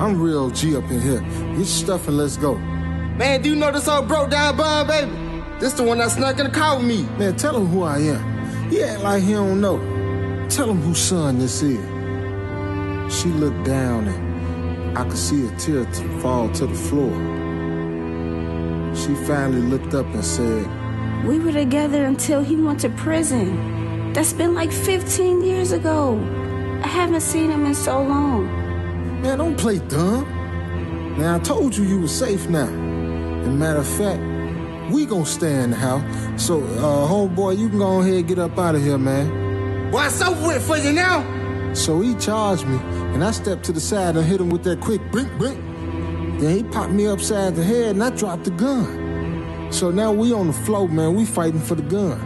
I'm 0.00 0.20
real 0.20 0.50
G 0.50 0.74
up 0.76 0.90
in 0.90 1.00
here. 1.00 1.20
Get 1.20 1.56
your 1.58 1.64
stuff 1.66 2.08
and 2.08 2.16
let's 2.16 2.36
go. 2.36 2.56
Man, 2.56 3.42
do 3.42 3.50
you 3.50 3.54
know 3.54 3.70
this 3.70 3.86
old 3.86 4.08
broke 4.08 4.30
down 4.30 4.56
bum, 4.56 4.88
baby? 4.88 5.12
This 5.60 5.74
the 5.74 5.84
one 5.84 5.98
that 5.98 6.10
snuck 6.10 6.40
in 6.40 6.46
the 6.46 6.50
car 6.50 6.78
with 6.78 6.86
me. 6.86 7.02
Man, 7.16 7.36
tell 7.36 7.56
him 7.56 7.66
who 7.66 7.84
I 7.84 7.98
am. 7.98 8.68
He 8.70 8.82
act 8.82 9.02
like 9.02 9.22
he 9.22 9.34
don't 9.34 9.60
know. 9.60 9.91
Tell 10.48 10.70
him 10.70 10.80
whose 10.82 10.98
son 10.98 11.38
this 11.38 11.62
is. 11.62 11.80
She 13.12 13.28
looked 13.28 13.64
down 13.64 14.08
and 14.08 14.98
I 14.98 15.04
could 15.04 15.18
see 15.18 15.46
a 15.46 15.50
tear 15.56 15.84
fall 16.20 16.50
to 16.52 16.66
the 16.66 16.74
floor. 16.74 17.12
She 18.94 19.14
finally 19.26 19.62
looked 19.62 19.94
up 19.94 20.06
and 20.06 20.24
said, 20.24 20.66
We 21.26 21.38
were 21.38 21.52
together 21.52 22.04
until 22.04 22.42
he 22.42 22.56
went 22.56 22.80
to 22.80 22.90
prison. 22.90 24.12
That's 24.12 24.32
been 24.32 24.54
like 24.54 24.70
15 24.70 25.42
years 25.42 25.72
ago. 25.72 26.18
I 26.82 26.86
haven't 26.86 27.22
seen 27.22 27.50
him 27.50 27.64
in 27.64 27.74
so 27.74 28.02
long. 28.02 28.46
Man, 29.22 29.38
don't 29.38 29.56
play 29.56 29.78
dumb. 29.78 30.26
Now 31.18 31.36
I 31.36 31.38
told 31.38 31.76
you 31.76 31.84
you 31.84 32.00
were 32.00 32.08
safe 32.08 32.48
now. 32.48 32.66
And 32.66 33.58
matter 33.58 33.80
of 33.80 33.88
fact, 33.88 34.20
we 34.92 35.06
gonna 35.06 35.24
stay 35.24 35.62
in 35.62 35.70
the 35.70 35.76
house. 35.76 36.02
So, 36.36 36.60
uh, 36.60 37.08
homeboy, 37.08 37.58
you 37.58 37.68
can 37.68 37.78
go 37.78 38.00
ahead 38.00 38.14
and 38.14 38.28
get 38.28 38.38
up 38.38 38.58
out 38.58 38.74
of 38.74 38.82
here, 38.82 38.98
man. 38.98 39.41
It's 39.94 40.20
over 40.20 40.48
with 40.48 40.66
for 40.66 40.76
you 40.76 40.92
now. 40.92 41.74
So 41.74 42.00
he 42.00 42.14
charged 42.16 42.66
me, 42.66 42.76
and 43.14 43.24
I 43.24 43.30
stepped 43.30 43.64
to 43.64 43.72
the 43.72 43.80
side 43.80 44.16
and 44.16 44.26
hit 44.26 44.40
him 44.40 44.50
with 44.50 44.62
that 44.64 44.80
quick 44.80 45.00
brink 45.10 45.30
brink. 45.38 45.58
Then 46.40 46.56
he 46.56 46.62
popped 46.64 46.92
me 46.92 47.06
upside 47.06 47.56
the 47.56 47.64
head, 47.64 47.94
and 47.94 48.04
I 48.04 48.10
dropped 48.10 48.44
the 48.44 48.50
gun. 48.50 49.70
So 49.72 49.90
now 49.90 50.12
we 50.12 50.32
on 50.32 50.48
the 50.48 50.52
floor, 50.52 50.88
man. 50.88 51.14
We 51.14 51.24
fighting 51.24 51.60
for 51.60 51.74
the 51.74 51.82
gun. 51.82 52.18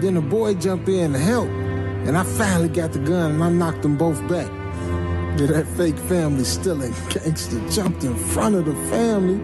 Then 0.00 0.14
the 0.14 0.22
boy 0.22 0.54
jumped 0.54 0.88
in 0.88 1.12
to 1.12 1.18
help, 1.18 1.48
and 1.48 2.16
I 2.16 2.22
finally 2.22 2.68
got 2.68 2.92
the 2.92 2.98
gun, 3.00 3.32
and 3.32 3.44
I 3.44 3.50
knocked 3.50 3.82
them 3.82 3.98
both 3.98 4.20
back. 4.28 4.46
Then 5.36 5.48
that 5.52 5.66
fake 5.76 5.98
family 5.98 6.44
stealing 6.44 6.94
gangster 7.10 7.60
jumped 7.68 8.04
in 8.04 8.16
front 8.16 8.54
of 8.54 8.64
the 8.64 8.74
family 8.88 9.36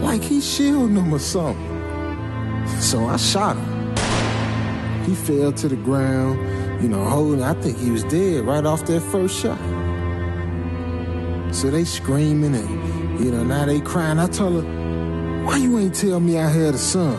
like 0.00 0.22
he 0.22 0.40
shielding 0.40 0.94
them 0.94 1.12
or 1.12 1.18
something. 1.18 1.62
So 2.80 3.06
I 3.06 3.16
shot 3.16 3.56
him. 3.56 3.94
He 5.04 5.14
fell 5.14 5.52
to 5.52 5.68
the 5.68 5.76
ground, 5.76 6.38
you 6.84 6.90
know, 6.90 7.02
holding, 7.02 7.42
I 7.42 7.54
think 7.54 7.78
he 7.78 7.90
was 7.90 8.04
dead 8.04 8.44
right 8.44 8.66
off 8.66 8.84
that 8.84 9.00
first 9.00 9.40
shot. 9.40 9.58
So 11.54 11.70
they 11.70 11.86
screaming 11.86 12.54
and, 12.54 13.24
you 13.24 13.30
know, 13.30 13.42
now 13.42 13.64
they 13.64 13.80
crying. 13.80 14.18
I 14.18 14.26
told 14.26 14.62
her, 14.62 15.44
why 15.46 15.56
you 15.56 15.78
ain't 15.78 15.94
tell 15.94 16.20
me 16.20 16.38
I 16.38 16.46
had 16.46 16.74
a 16.74 16.78
son? 16.78 17.16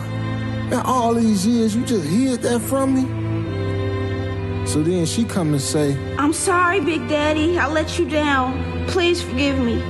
Man, 0.70 0.86
all 0.86 1.14
these 1.14 1.44
years, 1.44 1.74
you 1.74 1.84
just 1.84 2.06
hid 2.06 2.42
that 2.42 2.60
from 2.60 2.94
me? 2.94 4.66
So 4.68 4.84
then 4.84 5.04
she 5.04 5.24
come 5.24 5.52
and 5.52 5.60
say, 5.60 5.98
I'm 6.16 6.32
sorry, 6.32 6.78
Big 6.80 7.08
Daddy. 7.08 7.58
I 7.58 7.66
let 7.66 7.98
you 7.98 8.08
down. 8.08 8.86
Please 8.86 9.20
forgive 9.20 9.58
me. 9.58 9.82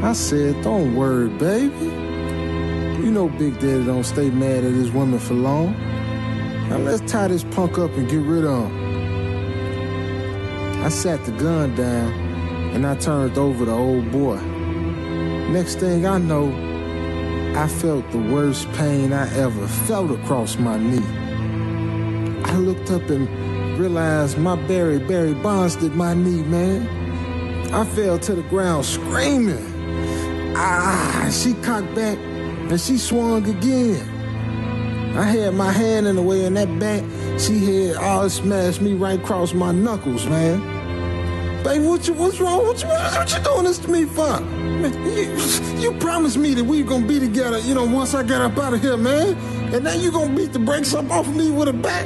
I 0.00 0.12
said, 0.12 0.62
don't 0.62 0.94
worry, 0.94 1.28
baby. 1.28 1.86
You 3.04 3.10
know 3.10 3.28
Big 3.30 3.54
Daddy 3.54 3.84
don't 3.84 4.04
stay 4.04 4.30
mad 4.30 4.62
at 4.62 4.72
his 4.72 4.92
woman 4.92 5.18
for 5.18 5.34
long. 5.34 5.72
Now 6.68 6.78
let's 6.78 7.10
tie 7.10 7.26
this 7.26 7.42
punk 7.42 7.78
up 7.78 7.90
and 7.96 8.08
get 8.08 8.20
rid 8.20 8.44
of 8.44 8.70
him. 8.70 8.81
I 10.82 10.88
sat 10.88 11.24
the 11.24 11.30
gun 11.30 11.76
down 11.76 12.12
and 12.74 12.84
I 12.84 12.96
turned 12.96 13.38
over 13.38 13.64
the 13.64 13.72
old 13.72 14.10
boy. 14.10 14.36
Next 15.52 15.76
thing 15.76 16.04
I 16.06 16.18
know, 16.18 16.48
I 17.56 17.68
felt 17.68 18.10
the 18.10 18.18
worst 18.18 18.66
pain 18.72 19.12
I 19.12 19.32
ever 19.36 19.68
felt 19.68 20.10
across 20.10 20.58
my 20.58 20.78
knee. 20.78 21.06
I 22.46 22.56
looked 22.56 22.90
up 22.90 23.08
and 23.10 23.28
realized 23.78 24.38
my 24.38 24.56
Barry 24.66 24.98
Barry 24.98 25.34
Bonds 25.34 25.76
did 25.76 25.94
my 25.94 26.14
knee, 26.14 26.42
man. 26.42 26.88
I 27.72 27.84
fell 27.84 28.18
to 28.18 28.34
the 28.34 28.42
ground 28.42 28.84
screaming. 28.84 29.64
Ah, 30.56 31.30
she 31.32 31.54
cocked 31.62 31.94
back 31.94 32.18
and 32.18 32.80
she 32.80 32.98
swung 32.98 33.48
again. 33.48 34.08
I 35.16 35.22
had 35.22 35.54
my 35.54 35.70
hand 35.70 36.08
in 36.08 36.16
the 36.16 36.22
way 36.22 36.44
in 36.44 36.54
that 36.54 36.76
back. 36.80 37.04
She 37.38 37.64
had 37.64 37.96
all 37.98 38.28
smashed 38.28 38.80
me 38.80 38.94
right 38.94 39.20
across 39.20 39.54
my 39.54 39.70
knuckles, 39.70 40.26
man. 40.26 40.71
Baby, 41.64 41.86
what 41.86 42.08
you, 42.08 42.14
what's 42.14 42.40
wrong? 42.40 42.66
What 42.66 42.82
you, 42.82 42.88
what 42.88 43.32
you 43.32 43.38
doing 43.40 43.64
this 43.64 43.78
to 43.78 43.88
me 43.88 44.04
for? 44.04 44.40
Man, 44.40 44.92
you, 45.06 45.80
you 45.80 45.98
promised 46.00 46.36
me 46.36 46.54
that 46.54 46.64
we 46.64 46.82
were 46.82 46.88
gonna 46.88 47.06
be 47.06 47.20
together, 47.20 47.60
you 47.60 47.74
know, 47.74 47.84
once 47.84 48.14
I 48.14 48.24
got 48.24 48.40
up 48.42 48.58
out 48.58 48.74
of 48.74 48.80
here, 48.80 48.96
man. 48.96 49.36
And 49.72 49.84
now 49.84 49.92
you 49.92 50.10
gonna 50.10 50.34
beat 50.34 50.52
the 50.52 50.58
brakes 50.58 50.92
up 50.92 51.08
off 51.10 51.28
of 51.28 51.36
me 51.36 51.52
with 51.52 51.68
a 51.68 51.72
bat? 51.72 52.04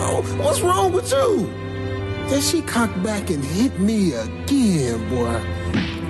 Oh, 0.00 0.22
what's 0.42 0.60
wrong 0.62 0.92
with 0.92 1.12
you? 1.12 1.46
Then 2.28 2.42
she 2.42 2.60
cocked 2.60 3.00
back 3.04 3.30
and 3.30 3.44
hit 3.44 3.78
me 3.78 4.14
again, 4.14 5.08
boy. 5.08 5.40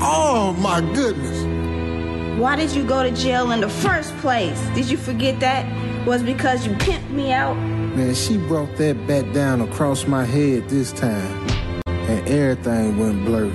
Oh 0.00 0.56
my 0.58 0.80
goodness. 0.94 2.40
Why 2.40 2.56
did 2.56 2.70
you 2.70 2.84
go 2.84 3.02
to 3.02 3.10
jail 3.10 3.52
in 3.52 3.60
the 3.60 3.68
first 3.68 4.16
place? 4.18 4.58
Did 4.74 4.88
you 4.88 4.96
forget 4.96 5.40
that? 5.40 5.66
Was 6.06 6.22
because 6.22 6.66
you 6.66 6.72
pimped 6.74 7.10
me 7.10 7.32
out? 7.32 7.54
Man, 7.54 8.14
she 8.14 8.38
brought 8.38 8.74
that 8.76 9.06
bat 9.06 9.30
down 9.34 9.60
across 9.60 10.06
my 10.06 10.24
head 10.24 10.68
this 10.70 10.92
time. 10.92 11.37
Everything 12.28 12.98
went 12.98 13.24
blurry. 13.24 13.50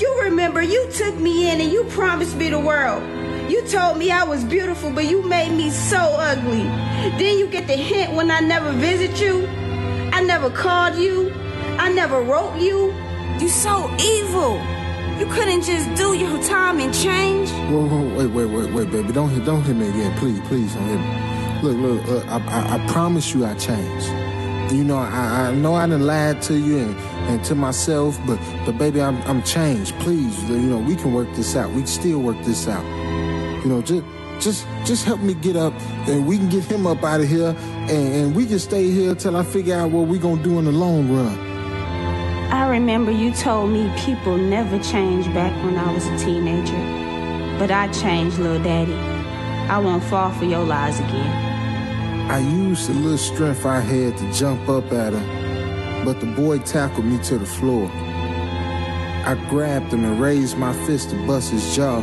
You 0.00 0.22
remember 0.22 0.60
you 0.60 0.90
took 0.90 1.16
me 1.18 1.48
in 1.50 1.60
and 1.60 1.70
you 1.70 1.84
promised 1.84 2.36
me 2.36 2.50
the 2.50 2.58
world. 2.58 3.00
You 3.48 3.62
told 3.68 3.96
me 3.96 4.10
I 4.10 4.24
was 4.24 4.42
beautiful, 4.42 4.90
but 4.90 5.04
you 5.04 5.22
made 5.22 5.52
me 5.52 5.70
so 5.70 5.98
ugly. 5.98 6.64
Then 7.16 7.38
you 7.38 7.46
get 7.46 7.68
the 7.68 7.76
hint 7.76 8.14
when 8.14 8.28
I 8.32 8.40
never 8.40 8.72
visit 8.72 9.20
you. 9.20 9.46
I 10.12 10.20
never 10.20 10.50
called 10.50 10.96
you. 10.96 11.32
I 11.78 11.92
never 11.92 12.20
wrote 12.20 12.58
you. 12.58 12.92
You 13.38 13.48
so 13.48 13.88
evil. 14.00 14.60
You 15.20 15.26
couldn't 15.26 15.62
just 15.62 15.88
do 15.94 16.14
your 16.14 16.42
time 16.42 16.80
and 16.80 16.92
change. 16.92 17.50
Whoa, 17.70 17.86
whoa, 17.86 18.16
wait, 18.16 18.26
wait, 18.26 18.46
wait, 18.46 18.72
wait, 18.74 18.90
baby. 18.90 19.12
Don't 19.12 19.30
hit, 19.30 19.44
don't 19.44 19.62
hit 19.62 19.76
me 19.76 19.90
again, 19.90 20.16
please, 20.18 20.40
please, 20.48 20.74
don't 20.74 20.88
hit 20.88 20.98
me. 20.98 21.62
Look, 21.62 22.06
look, 22.06 22.26
uh, 22.26 22.26
I, 22.28 22.38
I, 22.38 22.74
I 22.74 22.86
promise 22.88 23.32
you 23.32 23.44
I 23.44 23.54
changed. 23.54 24.08
You 24.72 24.84
know, 24.84 24.96
I, 24.98 25.50
I 25.50 25.54
know 25.54 25.74
I 25.74 25.86
done 25.86 26.04
lied 26.04 26.42
to 26.42 26.58
you 26.58 26.78
and, 26.78 26.96
and 27.28 27.44
to 27.44 27.54
myself, 27.54 28.18
but 28.26 28.38
but 28.64 28.78
baby, 28.78 29.00
I'm 29.00 29.16
I'm 29.22 29.42
changed. 29.42 29.94
Please, 30.00 30.42
you 30.48 30.58
know, 30.58 30.78
we 30.78 30.96
can 30.96 31.12
work 31.12 31.32
this 31.34 31.54
out. 31.54 31.70
We 31.70 31.82
can 31.82 31.86
still 31.86 32.20
work 32.20 32.42
this 32.44 32.66
out. 32.66 32.84
You 33.62 33.68
know, 33.70 33.82
just 33.82 34.04
just 34.40 34.66
just 34.84 35.04
help 35.04 35.20
me 35.20 35.34
get 35.34 35.56
up 35.56 35.74
and 36.08 36.26
we 36.26 36.38
can 36.38 36.48
get 36.48 36.64
him 36.64 36.86
up 36.86 37.02
out 37.04 37.20
of 37.20 37.28
here 37.28 37.54
and, 37.88 37.90
and 37.90 38.36
we 38.36 38.46
can 38.46 38.58
stay 38.58 38.90
here 38.90 39.14
till 39.14 39.36
I 39.36 39.44
figure 39.44 39.74
out 39.74 39.90
what 39.90 40.08
we're 40.08 40.20
gonna 40.20 40.42
do 40.42 40.58
in 40.58 40.64
the 40.64 40.72
long 40.72 41.10
run. 41.10 41.38
I 42.50 42.66
remember 42.70 43.10
you 43.10 43.32
told 43.32 43.70
me 43.70 43.92
people 43.98 44.38
never 44.38 44.78
change 44.78 45.26
back 45.34 45.52
when 45.64 45.76
I 45.76 45.92
was 45.92 46.06
a 46.06 46.18
teenager. 46.18 46.98
But 47.58 47.70
I 47.70 47.88
changed, 47.88 48.38
little 48.38 48.62
daddy. 48.62 48.94
I 49.68 49.78
won't 49.78 50.02
fall 50.04 50.30
for 50.30 50.44
your 50.44 50.64
lies 50.64 50.98
again. 50.98 52.30
I 52.30 52.38
used 52.38 52.88
the 52.88 52.94
little 52.94 53.18
strength 53.18 53.66
I 53.66 53.80
had 53.80 54.16
to 54.16 54.32
jump 54.32 54.68
up 54.68 54.90
at 54.92 55.12
her, 55.12 55.37
but 56.04 56.20
the 56.20 56.26
boy 56.26 56.58
tackled 56.58 57.06
me 57.06 57.18
to 57.24 57.38
the 57.38 57.46
floor. 57.46 57.90
I 59.28 59.34
grabbed 59.48 59.92
him 59.92 60.04
and 60.04 60.20
raised 60.20 60.56
my 60.56 60.72
fist 60.86 61.10
to 61.10 61.26
bust 61.26 61.50
his 61.50 61.76
jaw, 61.76 62.00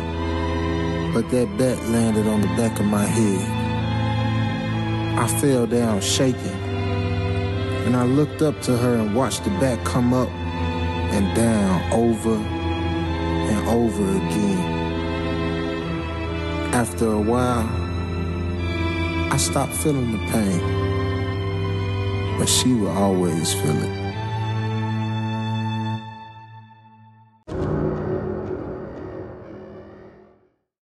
but 1.13 1.29
that 1.31 1.57
bat 1.57 1.77
landed 1.89 2.27
on 2.27 2.41
the 2.41 2.47
back 2.49 2.79
of 2.79 2.85
my 2.85 3.05
head. 3.05 3.41
I 5.17 5.27
fell 5.39 5.65
down 5.65 6.01
shaking, 6.01 6.59
and 7.85 7.95
I 7.95 8.03
looked 8.03 8.41
up 8.41 8.61
to 8.63 8.77
her 8.77 8.95
and 8.95 9.15
watched 9.15 9.43
the 9.43 9.49
bat 9.51 9.83
come 9.85 10.13
up 10.13 10.29
and 10.29 11.35
down 11.35 11.91
over 11.91 12.35
and 12.35 13.67
over 13.67 14.03
again. 14.17 14.73
After 16.73 17.11
a 17.11 17.21
while, 17.21 17.69
I 19.31 19.37
stopped 19.37 19.73
feeling 19.73 20.11
the 20.11 20.31
pain, 20.31 20.59
but 22.37 22.47
she 22.49 22.73
would 22.73 22.91
always 22.91 23.53
feel 23.53 23.81
it. 23.83 24.04